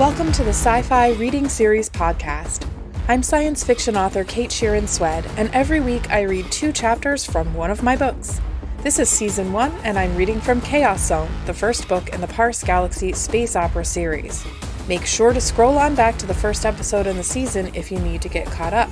Welcome 0.00 0.32
to 0.32 0.42
the 0.42 0.50
Sci 0.50 0.82
Fi 0.82 1.12
Reading 1.12 1.48
Series 1.48 1.88
podcast. 1.88 2.68
I'm 3.06 3.22
science 3.22 3.62
fiction 3.62 3.96
author 3.96 4.24
Kate 4.24 4.50
Sheeran 4.50 4.88
Swed, 4.88 5.24
and 5.36 5.48
every 5.52 5.78
week 5.78 6.10
I 6.10 6.22
read 6.22 6.50
two 6.50 6.72
chapters 6.72 7.24
from 7.24 7.54
one 7.54 7.70
of 7.70 7.84
my 7.84 7.94
books. 7.94 8.40
This 8.78 8.98
is 8.98 9.08
season 9.08 9.52
one, 9.52 9.70
and 9.84 9.96
I'm 9.96 10.16
reading 10.16 10.40
from 10.40 10.60
Chaos 10.62 11.06
Zone, 11.06 11.30
the 11.46 11.54
first 11.54 11.86
book 11.86 12.08
in 12.12 12.20
the 12.20 12.26
Parse 12.26 12.64
Galaxy 12.64 13.12
space 13.12 13.54
opera 13.54 13.84
series. 13.84 14.44
Make 14.88 15.06
sure 15.06 15.32
to 15.32 15.40
scroll 15.40 15.78
on 15.78 15.94
back 15.94 16.18
to 16.18 16.26
the 16.26 16.34
first 16.34 16.66
episode 16.66 17.06
in 17.06 17.16
the 17.16 17.22
season 17.22 17.70
if 17.72 17.92
you 17.92 18.00
need 18.00 18.20
to 18.22 18.28
get 18.28 18.48
caught 18.48 18.74
up. 18.74 18.90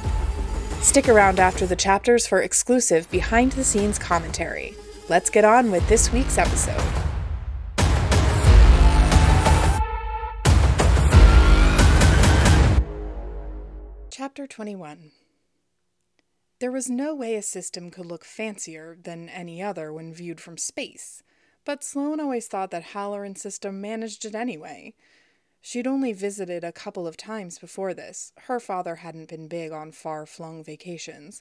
Stick 0.83 1.09
around 1.09 1.41
after 1.41 1.67
the 1.67 1.75
chapters 1.75 2.29
for 2.29 2.43
exclusive 2.43 3.11
behind 3.11 3.51
the 3.53 3.65
scenes 3.65 3.99
commentary. 3.99 4.77
Let's 5.09 5.31
get 5.31 5.45
on 5.45 5.73
with 5.73 5.89
this 5.89 6.13
week's 6.13 6.39
episode. 6.39 7.02
Chapter 14.43 14.57
21 14.57 15.13
There 16.59 16.73
was 16.73 16.91
no 16.91 17.15
way 17.15 17.37
a 17.37 17.43
system 17.43 17.93
could 17.93 18.07
look 18.07 18.25
fancier 18.25 18.99
than 19.01 19.29
any 19.29 19.63
other 19.63 19.93
when 19.93 20.13
viewed 20.13 20.41
from 20.41 20.59
space, 20.59 21.23
but 21.65 21.85
Sloane 21.85 22.19
always 22.19 22.49
thought 22.49 22.73
that 22.73 22.83
Halloran 22.83 23.37
system 23.37 23.81
managed 23.81 24.25
it 24.25 24.35
anyway. 24.35 24.95
She'd 25.61 25.87
only 25.87 26.13
visited 26.13 26.65
a 26.65 26.73
couple 26.73 27.07
of 27.07 27.17
times 27.17 27.61
before 27.61 27.95
this. 27.95 28.33
Her 28.47 28.59
father 28.59 28.97
hadn't 28.97 29.29
been 29.29 29.47
big 29.47 29.71
on 29.71 29.93
far 29.93 30.27
flung 30.27 30.65
vacations, 30.65 31.41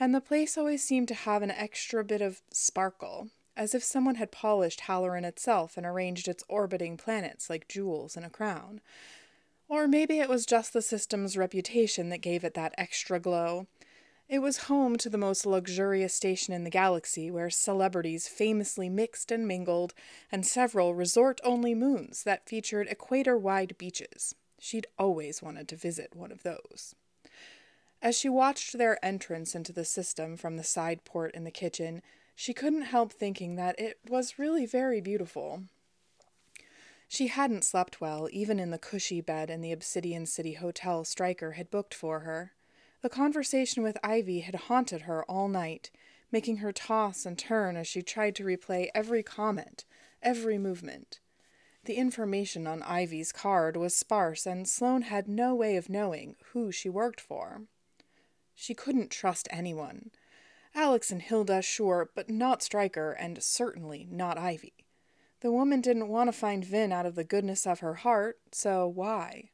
and 0.00 0.14
the 0.14 0.20
place 0.22 0.56
always 0.56 0.82
seemed 0.82 1.08
to 1.08 1.14
have 1.14 1.42
an 1.42 1.50
extra 1.50 2.02
bit 2.02 2.22
of 2.22 2.40
sparkle, 2.50 3.28
as 3.58 3.74
if 3.74 3.84
someone 3.84 4.14
had 4.14 4.32
polished 4.32 4.80
Halloran 4.80 5.26
itself 5.26 5.76
and 5.76 5.84
arranged 5.84 6.26
its 6.26 6.44
orbiting 6.48 6.96
planets 6.96 7.50
like 7.50 7.68
jewels 7.68 8.16
in 8.16 8.24
a 8.24 8.30
crown. 8.30 8.80
Or 9.68 9.86
maybe 9.86 10.18
it 10.18 10.28
was 10.28 10.46
just 10.46 10.72
the 10.72 10.80
system's 10.80 11.36
reputation 11.36 12.08
that 12.08 12.22
gave 12.22 12.42
it 12.42 12.54
that 12.54 12.74
extra 12.78 13.20
glow. 13.20 13.66
It 14.28 14.40
was 14.40 14.64
home 14.64 14.96
to 14.96 15.10
the 15.10 15.18
most 15.18 15.46
luxurious 15.46 16.14
station 16.14 16.52
in 16.54 16.64
the 16.64 16.70
galaxy, 16.70 17.30
where 17.30 17.50
celebrities 17.50 18.28
famously 18.28 18.88
mixed 18.88 19.30
and 19.30 19.46
mingled, 19.46 19.94
and 20.30 20.46
several 20.46 20.94
resort 20.94 21.40
only 21.44 21.74
moons 21.74 22.24
that 22.24 22.48
featured 22.48 22.88
equator 22.88 23.38
wide 23.38 23.76
beaches. 23.78 24.34
She'd 24.58 24.86
always 24.98 25.42
wanted 25.42 25.68
to 25.68 25.76
visit 25.76 26.16
one 26.16 26.32
of 26.32 26.42
those. 26.42 26.94
As 28.00 28.18
she 28.18 28.28
watched 28.28 28.76
their 28.76 29.02
entrance 29.04 29.54
into 29.54 29.72
the 29.72 29.84
system 29.84 30.36
from 30.36 30.56
the 30.56 30.64
side 30.64 31.04
port 31.04 31.34
in 31.34 31.44
the 31.44 31.50
kitchen, 31.50 32.02
she 32.34 32.54
couldn't 32.54 32.82
help 32.82 33.12
thinking 33.12 33.56
that 33.56 33.78
it 33.78 33.98
was 34.08 34.38
really 34.38 34.66
very 34.66 35.00
beautiful. 35.00 35.62
She 37.08 37.28
hadn't 37.28 37.64
slept 37.64 38.02
well, 38.02 38.28
even 38.30 38.60
in 38.60 38.70
the 38.70 38.78
cushy 38.78 39.22
bed 39.22 39.48
in 39.48 39.62
the 39.62 39.72
Obsidian 39.72 40.26
City 40.26 40.52
Hotel 40.52 41.04
Stryker 41.04 41.52
had 41.52 41.70
booked 41.70 41.94
for 41.94 42.20
her. 42.20 42.52
The 43.00 43.08
conversation 43.08 43.82
with 43.82 43.96
Ivy 44.04 44.40
had 44.40 44.54
haunted 44.54 45.02
her 45.02 45.24
all 45.24 45.48
night, 45.48 45.90
making 46.30 46.58
her 46.58 46.70
toss 46.70 47.24
and 47.24 47.38
turn 47.38 47.76
as 47.76 47.88
she 47.88 48.02
tried 48.02 48.34
to 48.36 48.44
replay 48.44 48.88
every 48.94 49.22
comment, 49.22 49.86
every 50.22 50.58
movement. 50.58 51.20
The 51.84 51.94
information 51.94 52.66
on 52.66 52.82
Ivy's 52.82 53.32
card 53.32 53.76
was 53.78 53.96
sparse, 53.96 54.44
and 54.44 54.68
Sloane 54.68 55.02
had 55.02 55.28
no 55.28 55.54
way 55.54 55.76
of 55.76 55.88
knowing 55.88 56.36
who 56.52 56.70
she 56.70 56.90
worked 56.90 57.22
for. 57.22 57.62
She 58.54 58.74
couldn't 58.74 59.10
trust 59.10 59.48
anyone. 59.50 60.10
Alex 60.74 61.10
and 61.10 61.22
Hilda, 61.22 61.62
sure, 61.62 62.10
but 62.14 62.28
not 62.28 62.62
Stryker, 62.62 63.12
and 63.12 63.42
certainly 63.42 64.06
not 64.10 64.36
Ivy. 64.36 64.74
The 65.40 65.52
woman 65.52 65.80
didn't 65.80 66.08
want 66.08 66.28
to 66.28 66.32
find 66.32 66.64
Vin 66.64 66.92
out 66.92 67.06
of 67.06 67.14
the 67.14 67.24
goodness 67.24 67.66
of 67.66 67.80
her 67.80 67.94
heart, 67.94 68.38
so 68.50 68.88
why? 68.88 69.50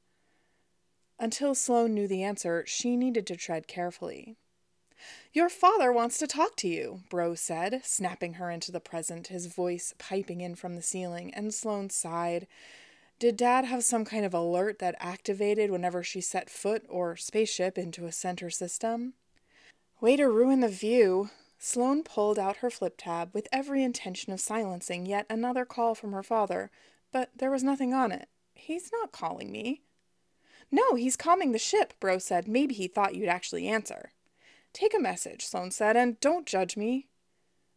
Until 1.18 1.54
Sloane 1.54 1.94
knew 1.94 2.08
the 2.08 2.22
answer, 2.22 2.64
she 2.66 2.96
needed 2.96 3.26
to 3.26 3.36
tread 3.36 3.68
carefully. 3.68 4.36
Your 5.32 5.48
father 5.48 5.92
wants 5.92 6.16
to 6.18 6.26
talk 6.26 6.56
to 6.56 6.68
you, 6.68 7.02
Bro 7.10 7.34
said, 7.34 7.82
snapping 7.84 8.34
her 8.34 8.50
into 8.50 8.72
the 8.72 8.80
present, 8.80 9.26
his 9.26 9.46
voice 9.46 9.92
piping 9.98 10.40
in 10.40 10.54
from 10.54 10.74
the 10.74 10.82
ceiling, 10.82 11.34
and 11.34 11.52
Sloane 11.52 11.90
sighed. 11.90 12.46
Did 13.18 13.36
Dad 13.36 13.64
have 13.66 13.84
some 13.84 14.04
kind 14.04 14.24
of 14.24 14.34
alert 14.34 14.78
that 14.78 14.96
activated 14.98 15.70
whenever 15.70 16.02
she 16.02 16.20
set 16.20 16.48
foot 16.48 16.84
or 16.88 17.16
spaceship 17.16 17.76
into 17.76 18.06
a 18.06 18.12
center 18.12 18.50
system? 18.50 19.14
Way 20.00 20.16
to 20.16 20.28
ruin 20.28 20.60
the 20.60 20.68
view, 20.68 21.30
Sloane 21.66 22.02
pulled 22.02 22.38
out 22.38 22.58
her 22.58 22.68
flip 22.68 22.96
tab 22.98 23.30
with 23.32 23.48
every 23.50 23.82
intention 23.82 24.34
of 24.34 24.40
silencing 24.40 25.06
yet 25.06 25.24
another 25.30 25.64
call 25.64 25.94
from 25.94 26.12
her 26.12 26.22
father, 26.22 26.70
but 27.10 27.30
there 27.34 27.50
was 27.50 27.64
nothing 27.64 27.94
on 27.94 28.12
it. 28.12 28.28
He's 28.52 28.92
not 28.92 29.12
calling 29.12 29.50
me. 29.50 29.80
No, 30.70 30.94
he's 30.94 31.16
calming 31.16 31.52
the 31.52 31.58
ship, 31.58 31.94
Bro 32.00 32.18
said. 32.18 32.46
Maybe 32.46 32.74
he 32.74 32.86
thought 32.86 33.14
you'd 33.14 33.30
actually 33.30 33.66
answer. 33.66 34.12
Take 34.74 34.92
a 34.92 35.00
message, 35.00 35.46
Sloane 35.46 35.70
said, 35.70 35.96
and 35.96 36.20
don't 36.20 36.44
judge 36.44 36.76
me. 36.76 37.06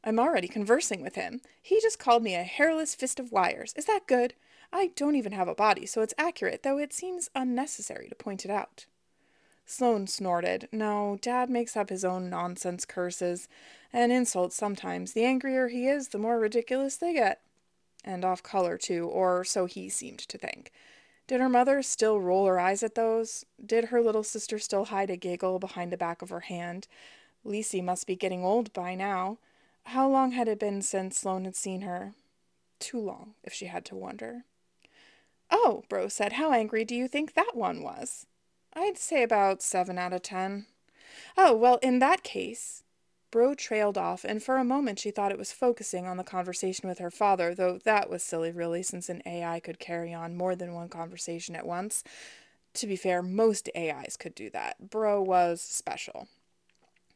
I'm 0.03 0.19
already 0.19 0.49
conversing 0.49 1.01
with 1.01 1.15
him. 1.15 1.39
He 1.61 1.79
just 1.79 1.97
called 1.97 2.23
me 2.23 2.35
a 2.35 2.43
hairless 2.43 2.93
fist 2.93 3.21
of 3.21 3.31
wires. 3.31 3.73
Is 3.77 3.85
that 3.85 4.05
good? 4.05 4.33
I 4.73 4.87
don't 4.97 5.15
even 5.15 5.31
have 5.31 5.47
a 5.47 5.55
body, 5.55 5.85
so 5.85 6.01
it's 6.01 6.13
accurate, 6.17 6.63
though 6.63 6.77
it 6.77 6.91
seems 6.91 7.29
unnecessary 7.33 8.09
to 8.09 8.15
point 8.15 8.43
it 8.43 8.51
out. 8.51 8.85
Sloane 9.69 10.07
snorted. 10.07 10.69
No, 10.71 11.19
Dad 11.21 11.49
makes 11.49 11.75
up 11.75 11.89
his 11.89 12.05
own 12.05 12.29
nonsense 12.29 12.85
curses 12.85 13.49
and 13.91 14.13
insults 14.13 14.55
sometimes. 14.55 15.11
The 15.11 15.25
angrier 15.25 15.67
he 15.67 15.87
is, 15.87 16.07
the 16.07 16.17
more 16.17 16.39
ridiculous 16.39 16.95
they 16.95 17.13
get. 17.13 17.41
And 18.05 18.23
off 18.23 18.41
color, 18.41 18.77
too, 18.77 19.07
or 19.07 19.43
so 19.43 19.65
he 19.65 19.89
seemed 19.89 20.19
to 20.19 20.37
think. 20.37 20.71
Did 21.27 21.41
her 21.41 21.49
mother 21.49 21.83
still 21.83 22.21
roll 22.21 22.45
her 22.45 22.57
eyes 22.57 22.81
at 22.81 22.95
those? 22.95 23.45
Did 23.63 23.85
her 23.85 24.01
little 24.01 24.23
sister 24.23 24.57
still 24.57 24.85
hide 24.85 25.09
a 25.09 25.17
giggle 25.17 25.59
behind 25.59 25.91
the 25.91 25.97
back 25.97 26.21
of 26.21 26.29
her 26.29 26.39
hand? 26.39 26.87
Lisi 27.45 27.83
must 27.83 28.07
be 28.07 28.15
getting 28.15 28.45
old 28.45 28.71
by 28.71 28.95
now. 28.95 29.37
How 29.83 30.07
long 30.07 30.31
had 30.31 30.47
it 30.47 30.59
been 30.59 30.81
since 30.81 31.19
Sloane 31.19 31.43
had 31.43 31.57
seen 31.57 31.81
her? 31.81 32.13
Too 32.79 33.01
long, 33.01 33.33
if 33.43 33.51
she 33.51 33.65
had 33.65 33.83
to 33.85 33.95
wonder. 33.95 34.45
Oh, 35.51 35.83
Bro 35.89 36.07
said, 36.07 36.33
how 36.33 36.53
angry 36.53 36.85
do 36.85 36.95
you 36.95 37.09
think 37.09 37.33
that 37.33 37.51
one 37.53 37.83
was? 37.83 38.27
I'd 38.79 38.99
say 38.99 39.23
about 39.23 39.63
seven 39.63 39.97
out 39.97 40.13
of 40.13 40.21
ten. 40.21 40.67
Oh, 41.35 41.55
well, 41.55 41.79
in 41.81 41.97
that 41.97 42.21
case. 42.21 42.83
Bro 43.31 43.55
trailed 43.55 43.97
off, 43.97 44.23
and 44.23 44.41
for 44.41 44.57
a 44.57 44.63
moment 44.63 44.99
she 44.99 45.09
thought 45.09 45.31
it 45.31 45.37
was 45.37 45.51
focusing 45.51 46.05
on 46.05 46.17
the 46.17 46.23
conversation 46.23 46.87
with 46.87 46.99
her 46.99 47.09
father, 47.09 47.55
though 47.55 47.79
that 47.85 48.07
was 48.07 48.21
silly, 48.21 48.51
really, 48.51 48.83
since 48.83 49.09
an 49.09 49.23
AI 49.25 49.59
could 49.59 49.79
carry 49.79 50.13
on 50.13 50.37
more 50.37 50.55
than 50.55 50.75
one 50.75 50.89
conversation 50.89 51.55
at 51.55 51.65
once. 51.65 52.03
To 52.75 52.85
be 52.85 52.95
fair, 52.95 53.23
most 53.23 53.67
AIs 53.75 54.15
could 54.15 54.35
do 54.35 54.51
that. 54.51 54.91
Bro 54.91 55.23
was 55.23 55.59
special. 55.59 56.27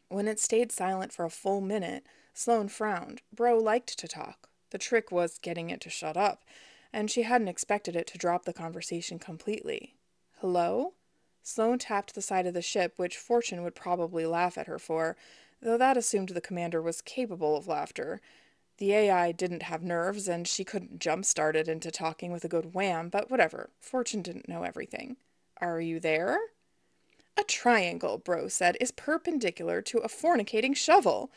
When 0.10 0.28
it 0.28 0.40
stayed 0.40 0.72
silent 0.72 1.14
for 1.14 1.26
a 1.26 1.30
full 1.30 1.62
minute, 1.62 2.04
Sloane 2.34 2.70
frowned. 2.70 3.22
Bro 3.32 3.60
liked 3.60 4.00
to 4.00 4.08
talk. 4.08 4.50
The 4.72 4.80
trick 4.80 5.12
was 5.12 5.38
getting 5.38 5.70
it 5.70 5.80
to 5.82 5.92
shut 5.92 6.18
up, 6.18 6.44
and 6.92 7.12
she 7.12 7.22
hadn't 7.22 7.50
expected 7.50 7.96
it 7.96 8.08
to 8.08 8.18
drop 8.18 8.46
the 8.46 8.54
conversation 8.54 9.20
completely. 9.20 9.94
Hello? 10.40 10.94
Sloane 11.44 11.80
tapped 11.80 12.14
the 12.14 12.22
side 12.22 12.46
of 12.46 12.54
the 12.54 12.62
ship, 12.62 12.94
which 12.98 13.18
Fortune 13.18 13.64
would 13.64 13.76
probably 13.76 14.26
laugh 14.26 14.58
at 14.58 14.68
her 14.68 14.80
for, 14.80 15.16
though 15.62 15.78
that 15.78 15.98
assumed 15.98 16.30
the 16.30 16.42
commander 16.42 16.82
was 16.82 17.02
capable 17.02 17.56
of 17.56 17.68
laughter. 17.68 18.22
The 18.78 18.94
AI 18.94 19.32
didn't 19.32 19.64
have 19.64 19.84
nerves, 19.84 20.28
and 20.28 20.48
she 20.48 20.64
couldn't 20.64 21.00
jump-start 21.00 21.56
it 21.56 21.68
into 21.68 21.92
talking 21.92 22.32
with 22.32 22.44
a 22.44 22.48
good 22.48 22.74
wham, 22.74 23.10
but 23.10 23.30
whatever. 23.30 23.70
Fortune 23.80 24.22
didn't 24.22 24.50
know 24.50 24.64
everything. 24.64 25.18
Are 25.60 25.80
you 25.80 26.00
there? 26.00 26.40
A 27.38 27.44
triangle, 27.44 28.18
Bro 28.18 28.50
said, 28.50 28.78
is 28.82 28.92
perpendicular 28.92 29.82
to 29.84 30.00
a 30.00 30.08
fornicating 30.08 30.76
shovel. 30.76 31.32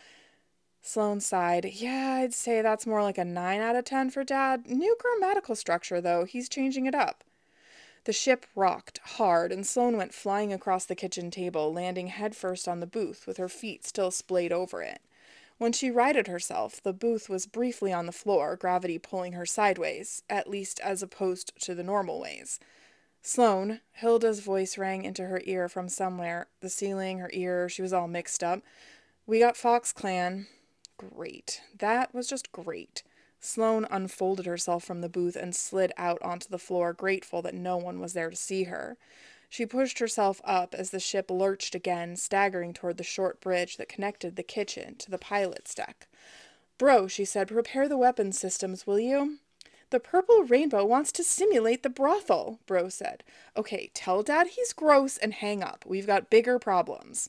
Sloane 0.80 1.20
sighed. 1.20 1.66
Yeah, 1.66 2.18
I'd 2.20 2.34
say 2.34 2.60
that's 2.60 2.86
more 2.86 3.02
like 3.02 3.18
a 3.18 3.24
9 3.24 3.60
out 3.60 3.76
of 3.76 3.84
10 3.84 4.10
for 4.10 4.24
Dad. 4.24 4.66
New 4.66 4.96
grammatical 4.98 5.54
structure, 5.54 6.00
though. 6.00 6.24
He's 6.24 6.48
changing 6.48 6.86
it 6.86 6.94
up. 6.94 7.24
The 8.04 8.12
ship 8.12 8.46
rocked 8.54 8.98
hard, 8.98 9.50
and 9.50 9.66
Sloane 9.66 9.96
went 9.96 10.12
flying 10.12 10.52
across 10.52 10.84
the 10.84 10.94
kitchen 10.94 11.30
table, 11.30 11.72
landing 11.72 12.08
headfirst 12.08 12.68
on 12.68 12.80
the 12.80 12.86
booth, 12.86 13.26
with 13.26 13.38
her 13.38 13.48
feet 13.48 13.86
still 13.86 14.10
splayed 14.10 14.52
over 14.52 14.82
it. 14.82 15.00
When 15.56 15.72
she 15.72 15.90
righted 15.90 16.26
herself, 16.26 16.82
the 16.82 16.92
booth 16.92 17.28
was 17.28 17.46
briefly 17.46 17.92
on 17.92 18.06
the 18.06 18.12
floor, 18.12 18.56
gravity 18.56 18.98
pulling 18.98 19.32
her 19.32 19.46
sideways, 19.46 20.22
at 20.28 20.50
least 20.50 20.80
as 20.80 21.02
opposed 21.02 21.52
to 21.62 21.74
the 21.74 21.84
normal 21.84 22.20
ways. 22.20 22.58
Sloane, 23.22 23.80
Hilda's 23.92 24.40
voice 24.40 24.76
rang 24.76 25.04
into 25.04 25.26
her 25.26 25.40
ear 25.44 25.68
from 25.68 25.88
somewhere 25.88 26.48
the 26.60 26.68
ceiling, 26.68 27.20
her 27.20 27.30
ear, 27.32 27.70
she 27.70 27.80
was 27.80 27.92
all 27.92 28.08
mixed 28.08 28.44
up. 28.44 28.60
We 29.26 29.38
got 29.38 29.56
Fox 29.56 29.92
Clan. 29.94 30.46
Great. 30.98 31.62
That 31.78 32.12
was 32.12 32.28
just 32.28 32.52
great. 32.52 33.02
Sloane 33.44 33.86
unfolded 33.90 34.46
herself 34.46 34.84
from 34.84 35.02
the 35.02 35.08
booth 35.08 35.36
and 35.36 35.54
slid 35.54 35.92
out 35.98 36.20
onto 36.22 36.48
the 36.48 36.58
floor, 36.58 36.94
grateful 36.94 37.42
that 37.42 37.54
no 37.54 37.76
one 37.76 38.00
was 38.00 38.14
there 38.14 38.30
to 38.30 38.36
see 38.36 38.64
her. 38.64 38.96
She 39.50 39.66
pushed 39.66 39.98
herself 39.98 40.40
up 40.44 40.74
as 40.74 40.90
the 40.90 40.98
ship 40.98 41.30
lurched 41.30 41.74
again, 41.74 42.16
staggering 42.16 42.72
toward 42.72 42.96
the 42.96 43.04
short 43.04 43.42
bridge 43.42 43.76
that 43.76 43.88
connected 43.88 44.36
the 44.36 44.42
kitchen 44.42 44.96
to 44.96 45.10
the 45.10 45.18
pilot's 45.18 45.74
deck. 45.74 46.08
Bro, 46.78 47.08
she 47.08 47.26
said, 47.26 47.48
prepare 47.48 47.86
the 47.86 47.98
weapons 47.98 48.38
systems, 48.38 48.86
will 48.86 48.98
you? 48.98 49.38
The 49.90 50.00
purple 50.00 50.44
rainbow 50.44 50.86
wants 50.86 51.12
to 51.12 51.22
simulate 51.22 51.82
the 51.82 51.90
brothel, 51.90 52.60
Bro 52.64 52.88
said. 52.88 53.22
Okay, 53.58 53.90
tell 53.92 54.22
Dad 54.22 54.48
he's 54.48 54.72
gross 54.72 55.18
and 55.18 55.34
hang 55.34 55.62
up. 55.62 55.84
We've 55.86 56.06
got 56.06 56.30
bigger 56.30 56.58
problems. 56.58 57.28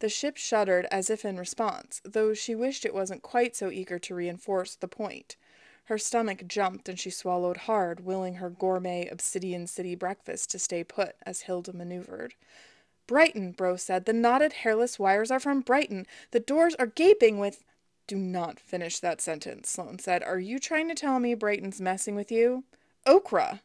The 0.00 0.10
ship 0.10 0.36
shuddered 0.36 0.86
as 0.90 1.08
if 1.08 1.24
in 1.24 1.38
response, 1.38 2.02
though 2.04 2.34
she 2.34 2.54
wished 2.54 2.84
it 2.84 2.92
wasn't 2.92 3.22
quite 3.22 3.56
so 3.56 3.70
eager 3.70 3.98
to 4.00 4.14
reinforce 4.14 4.74
the 4.74 4.88
point. 4.88 5.36
Her 5.84 5.98
stomach 5.98 6.46
jumped 6.46 6.88
and 6.88 6.98
she 6.98 7.10
swallowed 7.10 7.58
hard, 7.58 8.00
willing 8.00 8.36
her 8.36 8.48
gourmet 8.48 9.06
Obsidian 9.08 9.66
City 9.66 9.94
breakfast 9.94 10.50
to 10.50 10.58
stay 10.58 10.82
put 10.82 11.16
as 11.26 11.42
Hilda 11.42 11.72
maneuvered. 11.72 12.34
Brighton, 13.06 13.52
Bro 13.52 13.76
said. 13.76 14.06
The 14.06 14.14
knotted 14.14 14.54
hairless 14.54 14.98
wires 14.98 15.30
are 15.30 15.40
from 15.40 15.60
Brighton. 15.60 16.06
The 16.30 16.40
doors 16.40 16.74
are 16.76 16.86
gaping 16.86 17.38
with. 17.38 17.64
Do 18.06 18.16
not 18.16 18.60
finish 18.60 18.98
that 19.00 19.20
sentence, 19.20 19.70
Sloane 19.70 19.98
said. 19.98 20.22
Are 20.22 20.38
you 20.38 20.58
trying 20.58 20.88
to 20.88 20.94
tell 20.94 21.18
me 21.18 21.34
Brighton's 21.34 21.80
messing 21.80 22.14
with 22.14 22.32
you? 22.32 22.64
Okra! 23.06 23.60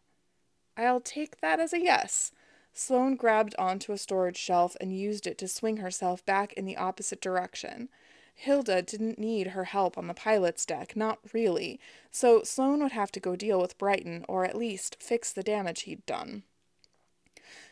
I'll 0.78 1.02
take 1.02 1.42
that 1.42 1.60
as 1.60 1.74
a 1.74 1.80
yes. 1.80 2.32
Sloane 2.74 3.16
grabbed 3.16 3.56
onto 3.58 3.92
a 3.92 3.98
storage 3.98 4.38
shelf 4.38 4.78
and 4.80 4.98
used 4.98 5.28
it 5.28 5.38
to 5.40 5.48
swing 5.48 5.78
herself 5.78 6.26
back 6.26 6.54
in 6.54 6.66
the 6.66 6.78
opposite 6.78 7.22
direction. 7.22 7.90
Hilda 8.42 8.82
didn't 8.82 9.20
need 9.20 9.48
her 9.48 9.66
help 9.66 9.98
on 9.98 10.08
the 10.08 10.14
pilot's 10.14 10.66
deck, 10.66 10.96
not 10.96 11.20
really, 11.34 11.78
so 12.10 12.42
Sloane 12.42 12.82
would 12.82 12.94
have 12.94 13.12
to 13.12 13.20
go 13.20 13.36
deal 13.36 13.60
with 13.60 13.78
Brighton, 13.78 14.24
or 14.30 14.46
at 14.46 14.58
least 14.58 14.96
fix 14.98 15.34
the 15.34 15.44
damage 15.44 15.82
he'd 15.82 16.06
done. 16.06 16.44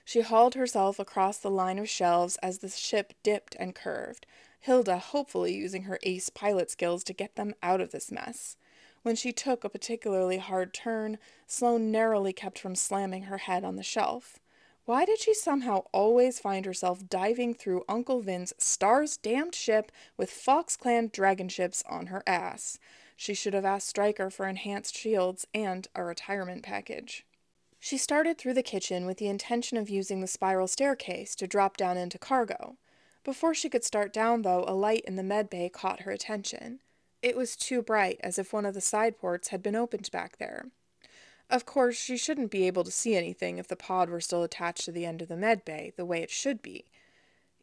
She 0.04 0.20
hauled 0.20 0.56
herself 0.56 1.00
across 1.00 1.38
the 1.38 1.50
line 1.50 1.80
of 1.80 1.88
shelves 1.88 2.36
as 2.44 2.58
the 2.58 2.68
ship 2.68 3.14
dipped 3.24 3.56
and 3.58 3.74
curved. 3.74 4.26
Hilda 4.60 4.98
hopefully 4.98 5.56
using 5.56 5.84
her 5.84 6.00
ace 6.04 6.30
pilot 6.30 6.70
skills 6.70 7.06
to 7.06 7.14
get 7.14 7.38
them 7.38 7.54
out 7.64 7.80
of 7.80 7.92
this 7.92 8.12
mess. 8.12 8.58
When 9.04 9.16
she 9.16 9.32
took 9.32 9.64
a 9.64 9.70
particularly 9.70 10.38
hard 10.38 10.74
turn, 10.74 11.18
Sloane 11.48 11.94
narrowly 11.94 12.34
kept 12.34 12.60
from 12.60 12.76
slamming 12.76 13.24
her 13.24 13.38
head 13.38 13.64
on 13.64 13.78
the 13.78 13.84
shelf. 13.84 14.38
Why 14.88 15.04
did 15.04 15.20
she 15.20 15.34
somehow 15.34 15.84
always 15.92 16.40
find 16.40 16.66
herself 16.66 17.10
diving 17.10 17.56
through 17.56 17.84
Uncle 17.90 18.22
Vin's 18.22 18.54
stars 18.58 19.18
damned 19.18 19.54
ship 19.54 19.92
with 20.16 20.32
Fox 20.32 20.78
Clan 20.78 21.10
dragon 21.12 21.50
ships 21.50 21.84
on 21.90 22.06
her 22.06 22.24
ass? 22.26 22.80
She 23.18 23.34
should 23.34 23.54
have 23.54 23.66
asked 23.66 23.90
Stryker 23.90 24.30
for 24.30 24.48
enhanced 24.48 24.96
shields 24.96 25.46
and 25.54 25.90
a 25.94 26.06
retirement 26.06 26.64
package. 26.64 27.26
She 27.82 27.98
started 27.98 28.38
through 28.38 28.54
the 28.54 28.64
kitchen 28.64 29.06
with 29.06 29.18
the 29.18 29.28
intention 29.28 29.78
of 29.78 29.90
using 29.90 30.22
the 30.22 30.26
spiral 30.26 30.70
staircase 30.70 31.36
to 31.36 31.48
drop 31.48 31.76
down 31.76 31.98
into 31.98 32.18
cargo. 32.18 32.78
Before 33.26 33.54
she 33.54 33.68
could 33.68 33.84
start 33.84 34.14
down, 34.14 34.44
though, 34.44 34.64
a 34.66 34.74
light 34.74 35.04
in 35.04 35.18
the 35.18 35.22
med 35.22 35.50
bay 35.50 35.68
caught 35.68 36.04
her 36.04 36.12
attention. 36.12 36.80
It 37.22 37.36
was 37.36 37.58
too 37.58 37.82
bright, 37.82 38.22
as 38.24 38.40
if 38.40 38.54
one 38.54 38.66
of 38.66 38.74
the 38.74 38.80
side 38.80 39.18
ports 39.18 39.50
had 39.50 39.62
been 39.62 39.76
opened 39.76 40.10
back 40.14 40.38
there. 40.38 40.68
Of 41.50 41.66
course, 41.66 41.96
she 41.96 42.18
shouldn't 42.18 42.52
be 42.52 42.68
able 42.68 42.84
to 42.84 42.92
see 42.92 43.16
anything 43.16 43.58
if 43.58 43.68
the 43.68 43.76
pod 43.76 44.10
were 44.10 44.20
still 44.20 44.44
attached 44.44 44.86
to 44.86 44.92
the 44.92 45.06
end 45.06 45.22
of 45.22 45.28
the 45.28 45.38
med 45.38 45.64
bay, 45.64 45.94
the 45.96 46.06
way 46.06 46.22
it 46.22 46.30
should 46.30 46.62
be. 46.62 46.86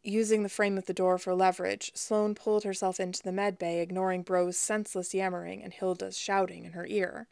Using 0.03 0.43
the 0.43 0.49
frame 0.49 0.77
of 0.77 0.85
the 0.85 0.93
door 0.93 1.17
for 1.17 1.35
leverage, 1.35 1.91
Sloane 1.95 2.35
pulled 2.35 2.63
herself 2.63 2.99
into 2.99 3.21
the 3.21 3.31
med 3.31 3.57
bay, 3.57 3.81
ignoring 3.81 4.23
Bro's 4.23 4.57
senseless 4.57 5.13
yammering 5.13 5.63
and 5.63 5.73
Hilda's 5.73 6.17
shouting 6.17 6.65
in 6.65 6.73
her 6.73 6.85
ear. 6.87 7.27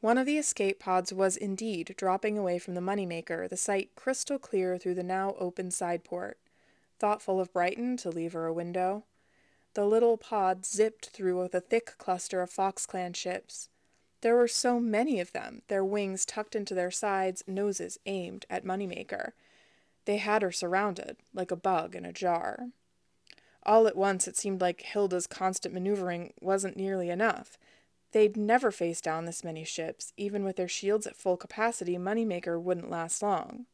One 0.00 0.18
of 0.18 0.26
the 0.26 0.38
escape 0.38 0.78
pods 0.78 1.12
was 1.12 1.36
indeed 1.36 1.94
dropping 1.96 2.38
away 2.38 2.58
from 2.58 2.74
the 2.74 2.80
moneymaker, 2.80 3.48
the 3.48 3.56
sight 3.56 3.94
crystal 3.94 4.38
clear 4.38 4.78
through 4.78 4.94
the 4.94 5.02
now 5.02 5.34
open 5.38 5.70
side 5.70 6.04
port 6.04 6.38
thoughtful 6.98 7.40
of 7.40 7.52
Brighton 7.52 7.96
to 7.98 8.10
leave 8.10 8.32
her 8.32 8.46
a 8.46 8.52
window. 8.52 9.04
The 9.74 9.84
little 9.84 10.16
pod 10.16 10.64
zipped 10.64 11.10
through 11.10 11.40
with 11.40 11.54
a 11.54 11.60
thick 11.60 11.96
cluster 11.98 12.40
of 12.40 12.50
Fox 12.50 12.86
Clan 12.86 13.12
ships. 13.12 13.68
There 14.22 14.36
were 14.36 14.48
so 14.48 14.80
many 14.80 15.20
of 15.20 15.32
them, 15.32 15.62
their 15.68 15.84
wings 15.84 16.24
tucked 16.24 16.56
into 16.56 16.74
their 16.74 16.90
sides, 16.90 17.44
noses 17.46 17.98
aimed 18.06 18.46
at 18.48 18.64
Moneymaker. 18.64 19.32
They 20.04 20.16
had 20.16 20.42
her 20.42 20.52
surrounded, 20.52 21.16
like 21.34 21.50
a 21.50 21.56
bug 21.56 21.94
in 21.94 22.04
a 22.04 22.12
jar. 22.12 22.68
All 23.64 23.86
at 23.86 23.96
once 23.96 24.28
it 24.28 24.36
seemed 24.36 24.60
like 24.60 24.82
Hilda's 24.82 25.26
constant 25.26 25.74
maneuvering 25.74 26.32
wasn't 26.40 26.76
nearly 26.76 27.10
enough. 27.10 27.58
They'd 28.12 28.36
never 28.36 28.70
faced 28.70 29.04
down 29.04 29.24
this 29.24 29.44
many 29.44 29.64
ships. 29.64 30.12
Even 30.16 30.44
with 30.44 30.56
their 30.56 30.68
shields 30.68 31.06
at 31.06 31.16
full 31.16 31.36
capacity, 31.36 31.98
Moneymaker 31.98 32.60
wouldn't 32.60 32.90
last 32.90 33.22
long. 33.22 33.66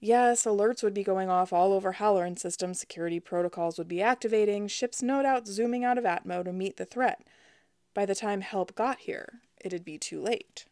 Yes, 0.00 0.44
alerts 0.44 0.82
would 0.82 0.94
be 0.94 1.04
going 1.04 1.28
off 1.28 1.52
all 1.52 1.72
over 1.72 1.92
Halloran 1.92 2.36
system, 2.36 2.74
security 2.74 3.20
protocols 3.20 3.78
would 3.78 3.86
be 3.86 4.02
activating, 4.02 4.66
ships 4.66 5.00
no 5.00 5.22
doubt 5.22 5.46
zooming 5.46 5.84
out 5.84 5.96
of 5.96 6.04
Atmo 6.04 6.44
to 6.44 6.52
meet 6.52 6.76
the 6.76 6.84
threat. 6.84 7.22
By 7.94 8.06
the 8.06 8.14
time 8.16 8.40
help 8.40 8.74
got 8.74 9.00
here, 9.00 9.42
it'd 9.64 9.84
be 9.84 9.98
too 9.98 10.20
late. 10.20 10.66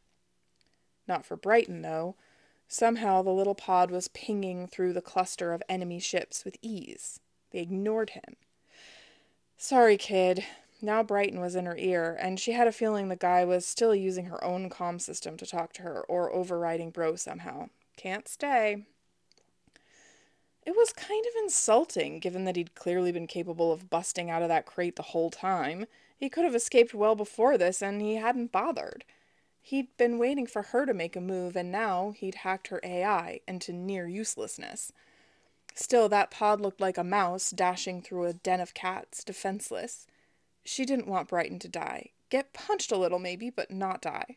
Not 1.07 1.25
for 1.25 1.37
Brighton, 1.37 1.83
though. 1.83 2.17
Somehow 2.69 3.23
the 3.23 3.31
little 3.31 3.55
pod 3.55 3.91
was 3.91 4.09
pinging 4.09 4.69
through 4.69 4.93
the 4.93 5.03
cluster 5.03 5.53
of 5.53 5.63
enemy 5.69 5.99
ships 5.99 6.45
with 6.45 6.57
ease. 6.63 7.19
They 7.51 7.59
ignored 7.59 8.11
him. 8.11 8.37
Sorry, 9.57 9.97
kid. 9.97 10.45
Now 10.81 11.03
Brighton 11.03 11.41
was 11.41 11.55
in 11.55 11.67
her 11.67 11.77
ear, 11.77 12.17
and 12.21 12.41
she 12.41 12.53
had 12.53 12.67
a 12.67 12.73
feeling 12.73 13.09
the 13.09 13.17
guy 13.17 13.45
was 13.45 13.67
still 13.67 13.95
using 13.95 14.27
her 14.27 14.43
own 14.43 14.71
comm 14.71 15.01
system 15.01 15.37
to 15.37 15.47
talk 15.47 15.73
to 15.75 15.83
her, 15.83 16.03
or 16.03 16.33
overriding 16.33 16.91
Bro 16.91 17.17
somehow. 17.17 17.69
Can't 17.97 18.27
stay. 18.29 18.87
It 20.65 20.77
was 20.77 20.93
kind 20.93 21.25
of 21.27 21.43
insulting, 21.43 22.21
given 22.21 22.45
that 22.45 22.57
he'd 22.57 22.75
clearly 22.75 23.13
been 23.13 23.27
capable 23.27 23.73
of 23.73 23.91
busting 23.91 24.31
out 24.31 24.43
of 24.43 24.49
that 24.49 24.65
crate 24.65 24.97
the 24.97 25.03
whole 25.03 25.31
time. 25.31 25.87
He 26.21 26.29
could 26.29 26.45
have 26.45 26.55
escaped 26.55 26.93
well 26.93 27.15
before 27.15 27.57
this, 27.57 27.81
and 27.81 28.03
he 28.03 28.17
hadn't 28.17 28.53
bothered. 28.53 29.07
He'd 29.63 29.97
been 29.97 30.19
waiting 30.19 30.47
for 30.47 30.61
her 30.61 30.85
to 30.85 30.93
make 30.93 31.17
a 31.17 31.21
move, 31.21 31.57
and 31.57 31.73
now 31.73 32.11
he'd 32.15 32.35
hacked 32.37 32.69
her 32.69 32.79
AI 32.85 33.41
into 33.49 33.73
near 33.73 34.07
uselessness. 34.07 34.93
Still, 35.75 36.11
that 36.11 36.31
pod 36.31 36.61
looked 36.61 36.79
like 36.79 36.99
a 36.99 37.05
mouse 37.05 37.51
dashing 37.51 38.03
through 38.03 38.27
a 38.27 38.35
den 38.35 38.61
of 38.61 38.75
cats, 38.75 39.25
defenseless. 39.25 40.07
She 40.63 40.85
didn't 40.85 41.09
want 41.09 41.29
Brighton 41.29 41.59
to 41.61 41.69
die. 41.69 42.11
Get 42.29 42.53
punched 42.53 42.93
a 42.93 42.99
little, 42.99 43.19
maybe, 43.19 43.49
but 43.49 43.71
not 43.71 44.03
die. 44.03 44.37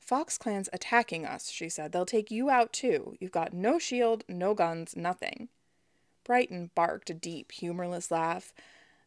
Fox 0.00 0.36
Clan's 0.36 0.68
attacking 0.72 1.24
us, 1.24 1.48
she 1.48 1.68
said. 1.68 1.92
They'll 1.92 2.04
take 2.04 2.32
you 2.32 2.50
out 2.50 2.72
too. 2.72 3.16
You've 3.20 3.30
got 3.30 3.52
no 3.52 3.78
shield, 3.78 4.24
no 4.28 4.52
guns, 4.52 4.96
nothing. 4.96 5.48
Brighton 6.24 6.72
barked 6.74 7.08
a 7.08 7.14
deep, 7.14 7.52
humorless 7.52 8.10
laugh. 8.10 8.52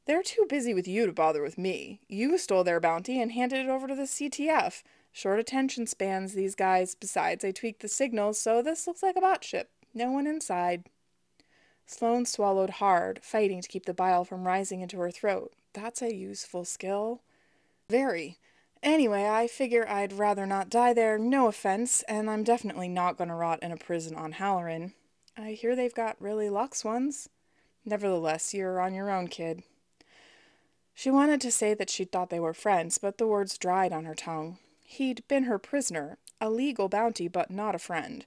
They're 0.07 0.23
too 0.23 0.45
busy 0.47 0.73
with 0.73 0.87
you 0.87 1.05
to 1.05 1.11
bother 1.11 1.41
with 1.41 1.57
me. 1.57 1.99
You 2.07 2.37
stole 2.37 2.63
their 2.63 2.79
bounty 2.79 3.21
and 3.21 3.33
handed 3.33 3.65
it 3.65 3.69
over 3.69 3.87
to 3.87 3.95
the 3.95 4.03
CTF. 4.03 4.81
Short 5.11 5.37
attention 5.37 5.85
spans, 5.85 6.33
these 6.33 6.55
guys. 6.55 6.95
Besides, 6.95 7.43
I 7.43 7.51
tweaked 7.51 7.81
the 7.81 7.89
signals, 7.89 8.39
so 8.39 8.61
this 8.61 8.87
looks 8.87 9.03
like 9.03 9.17
a 9.17 9.21
bot 9.21 9.43
ship. 9.43 9.69
No 9.93 10.09
one 10.09 10.25
inside. 10.25 10.85
Sloane 11.85 12.25
swallowed 12.25 12.69
hard, 12.69 13.19
fighting 13.21 13.61
to 13.61 13.67
keep 13.67 13.85
the 13.85 13.93
bile 13.93 14.23
from 14.23 14.47
rising 14.47 14.79
into 14.79 14.97
her 14.99 15.11
throat. 15.11 15.51
That's 15.73 16.01
a 16.01 16.15
useful 16.15 16.63
skill. 16.63 17.21
Very. 17.89 18.37
Anyway, 18.81 19.25
I 19.25 19.47
figure 19.47 19.85
I'd 19.89 20.13
rather 20.13 20.45
not 20.45 20.69
die 20.69 20.93
there, 20.93 21.17
no 21.17 21.47
offense, 21.47 22.01
and 22.03 22.29
I'm 22.29 22.45
definitely 22.45 22.87
not 22.87 23.17
going 23.17 23.29
to 23.29 23.35
rot 23.35 23.61
in 23.61 23.73
a 23.73 23.77
prison 23.77 24.15
on 24.15 24.33
Halloran. 24.33 24.93
I 25.35 25.51
hear 25.51 25.75
they've 25.75 25.93
got 25.93 26.21
really 26.21 26.49
luxe 26.49 26.85
ones. 26.85 27.27
Nevertheless, 27.83 28.53
you're 28.53 28.79
on 28.79 28.93
your 28.93 29.09
own, 29.09 29.27
kid. 29.27 29.63
She 30.97 31.11
wanted 31.11 31.41
to 31.41 31.51
say 31.51 31.75
that 31.75 31.91
she'd 31.91 32.11
thought 32.11 32.31
they 32.31 32.39
were 32.39 32.55
friends, 32.55 32.97
but 32.97 33.19
the 33.19 33.27
words 33.27 33.59
dried 33.59 33.93
on 33.93 34.05
her 34.05 34.15
tongue. 34.15 34.57
He'd 34.81 35.21
been 35.27 35.43
her 35.43 35.59
prisoner, 35.59 36.17
a 36.41 36.49
legal 36.49 36.89
bounty, 36.89 37.27
but 37.27 37.51
not 37.51 37.75
a 37.75 37.79
friend. 37.79 38.25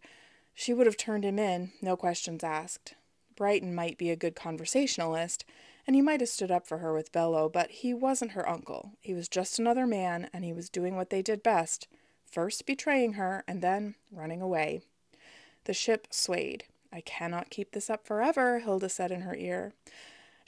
She 0.54 0.72
would 0.72 0.86
have 0.86 0.96
turned 0.96 1.24
him 1.24 1.36
in, 1.36 1.72
no 1.82 1.96
questions 1.96 2.44
asked. 2.44 2.94
Brighton 3.34 3.74
might 3.74 3.98
be 3.98 4.08
a 4.08 4.14
good 4.14 4.36
conversationalist, 4.36 5.44
and 5.84 5.96
he 5.96 6.00
might 6.00 6.20
have 6.20 6.28
stood 6.28 6.52
up 6.52 6.64
for 6.64 6.78
her 6.78 6.94
with 6.94 7.10
Bello, 7.10 7.48
but 7.48 7.72
he 7.72 7.92
wasn't 7.92 8.32
her 8.32 8.48
uncle. 8.48 8.92
He 9.00 9.14
was 9.14 9.28
just 9.28 9.58
another 9.58 9.84
man, 9.84 10.30
and 10.32 10.44
he 10.44 10.52
was 10.52 10.70
doing 10.70 10.94
what 10.94 11.10
they 11.10 11.22
did 11.22 11.42
best 11.42 11.88
first 12.24 12.66
betraying 12.66 13.14
her, 13.14 13.42
and 13.48 13.62
then 13.62 13.96
running 14.12 14.40
away. 14.40 14.82
The 15.64 15.74
ship 15.74 16.06
swayed. 16.12 16.66
I 16.92 17.00
cannot 17.00 17.50
keep 17.50 17.72
this 17.72 17.90
up 17.90 18.06
forever, 18.06 18.60
Hilda 18.60 18.88
said 18.88 19.10
in 19.10 19.22
her 19.22 19.34
ear. 19.34 19.72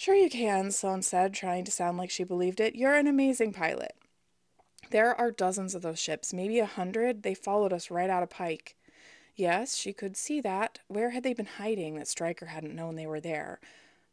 Sure 0.03 0.17
you 0.17 0.29
can, 0.29 0.73
Sloane 0.73 1.03
said, 1.03 1.33
trying 1.33 1.63
to 1.63 1.71
sound 1.71 1.97
like 1.97 2.11
she 2.11 2.25
believed 2.25 2.59
it. 2.59 2.75
You're 2.75 2.97
an 2.97 3.07
amazing 3.07 3.53
pilot. 3.53 3.95
There 4.91 5.15
are 5.15 5.31
dozens 5.31 5.77
of 5.77 5.83
those 5.83 6.01
ships, 6.01 6.35
maybe 6.35 6.59
a 6.59 6.67
hundred. 6.67 7.23
They 7.23 7.35
followed 7.35 7.73
us 7.73 7.89
right 7.89 8.11
out 8.11 8.25
of 8.25 8.29
Pike. 8.29 8.75
Yes, 9.37 9.77
she 9.77 9.93
could 9.93 10.17
see 10.17 10.41
that. 10.41 10.81
Where 10.89 11.11
had 11.11 11.23
they 11.23 11.35
been 11.35 11.47
hiding 11.47 11.95
that 11.95 12.09
Stryker 12.09 12.47
hadn't 12.47 12.75
known 12.75 12.97
they 12.97 13.07
were 13.07 13.21
there? 13.21 13.61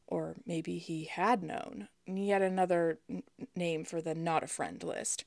Or 0.05 0.35
maybe 0.45 0.77
he 0.77 1.05
had 1.05 1.41
known. 1.41 1.87
Yet 2.05 2.43
another 2.43 2.99
n- 3.09 3.23
name 3.55 3.83
for 3.83 3.99
the 3.99 4.13
not 4.13 4.43
a 4.43 4.47
friend 4.47 4.83
list. 4.83 5.25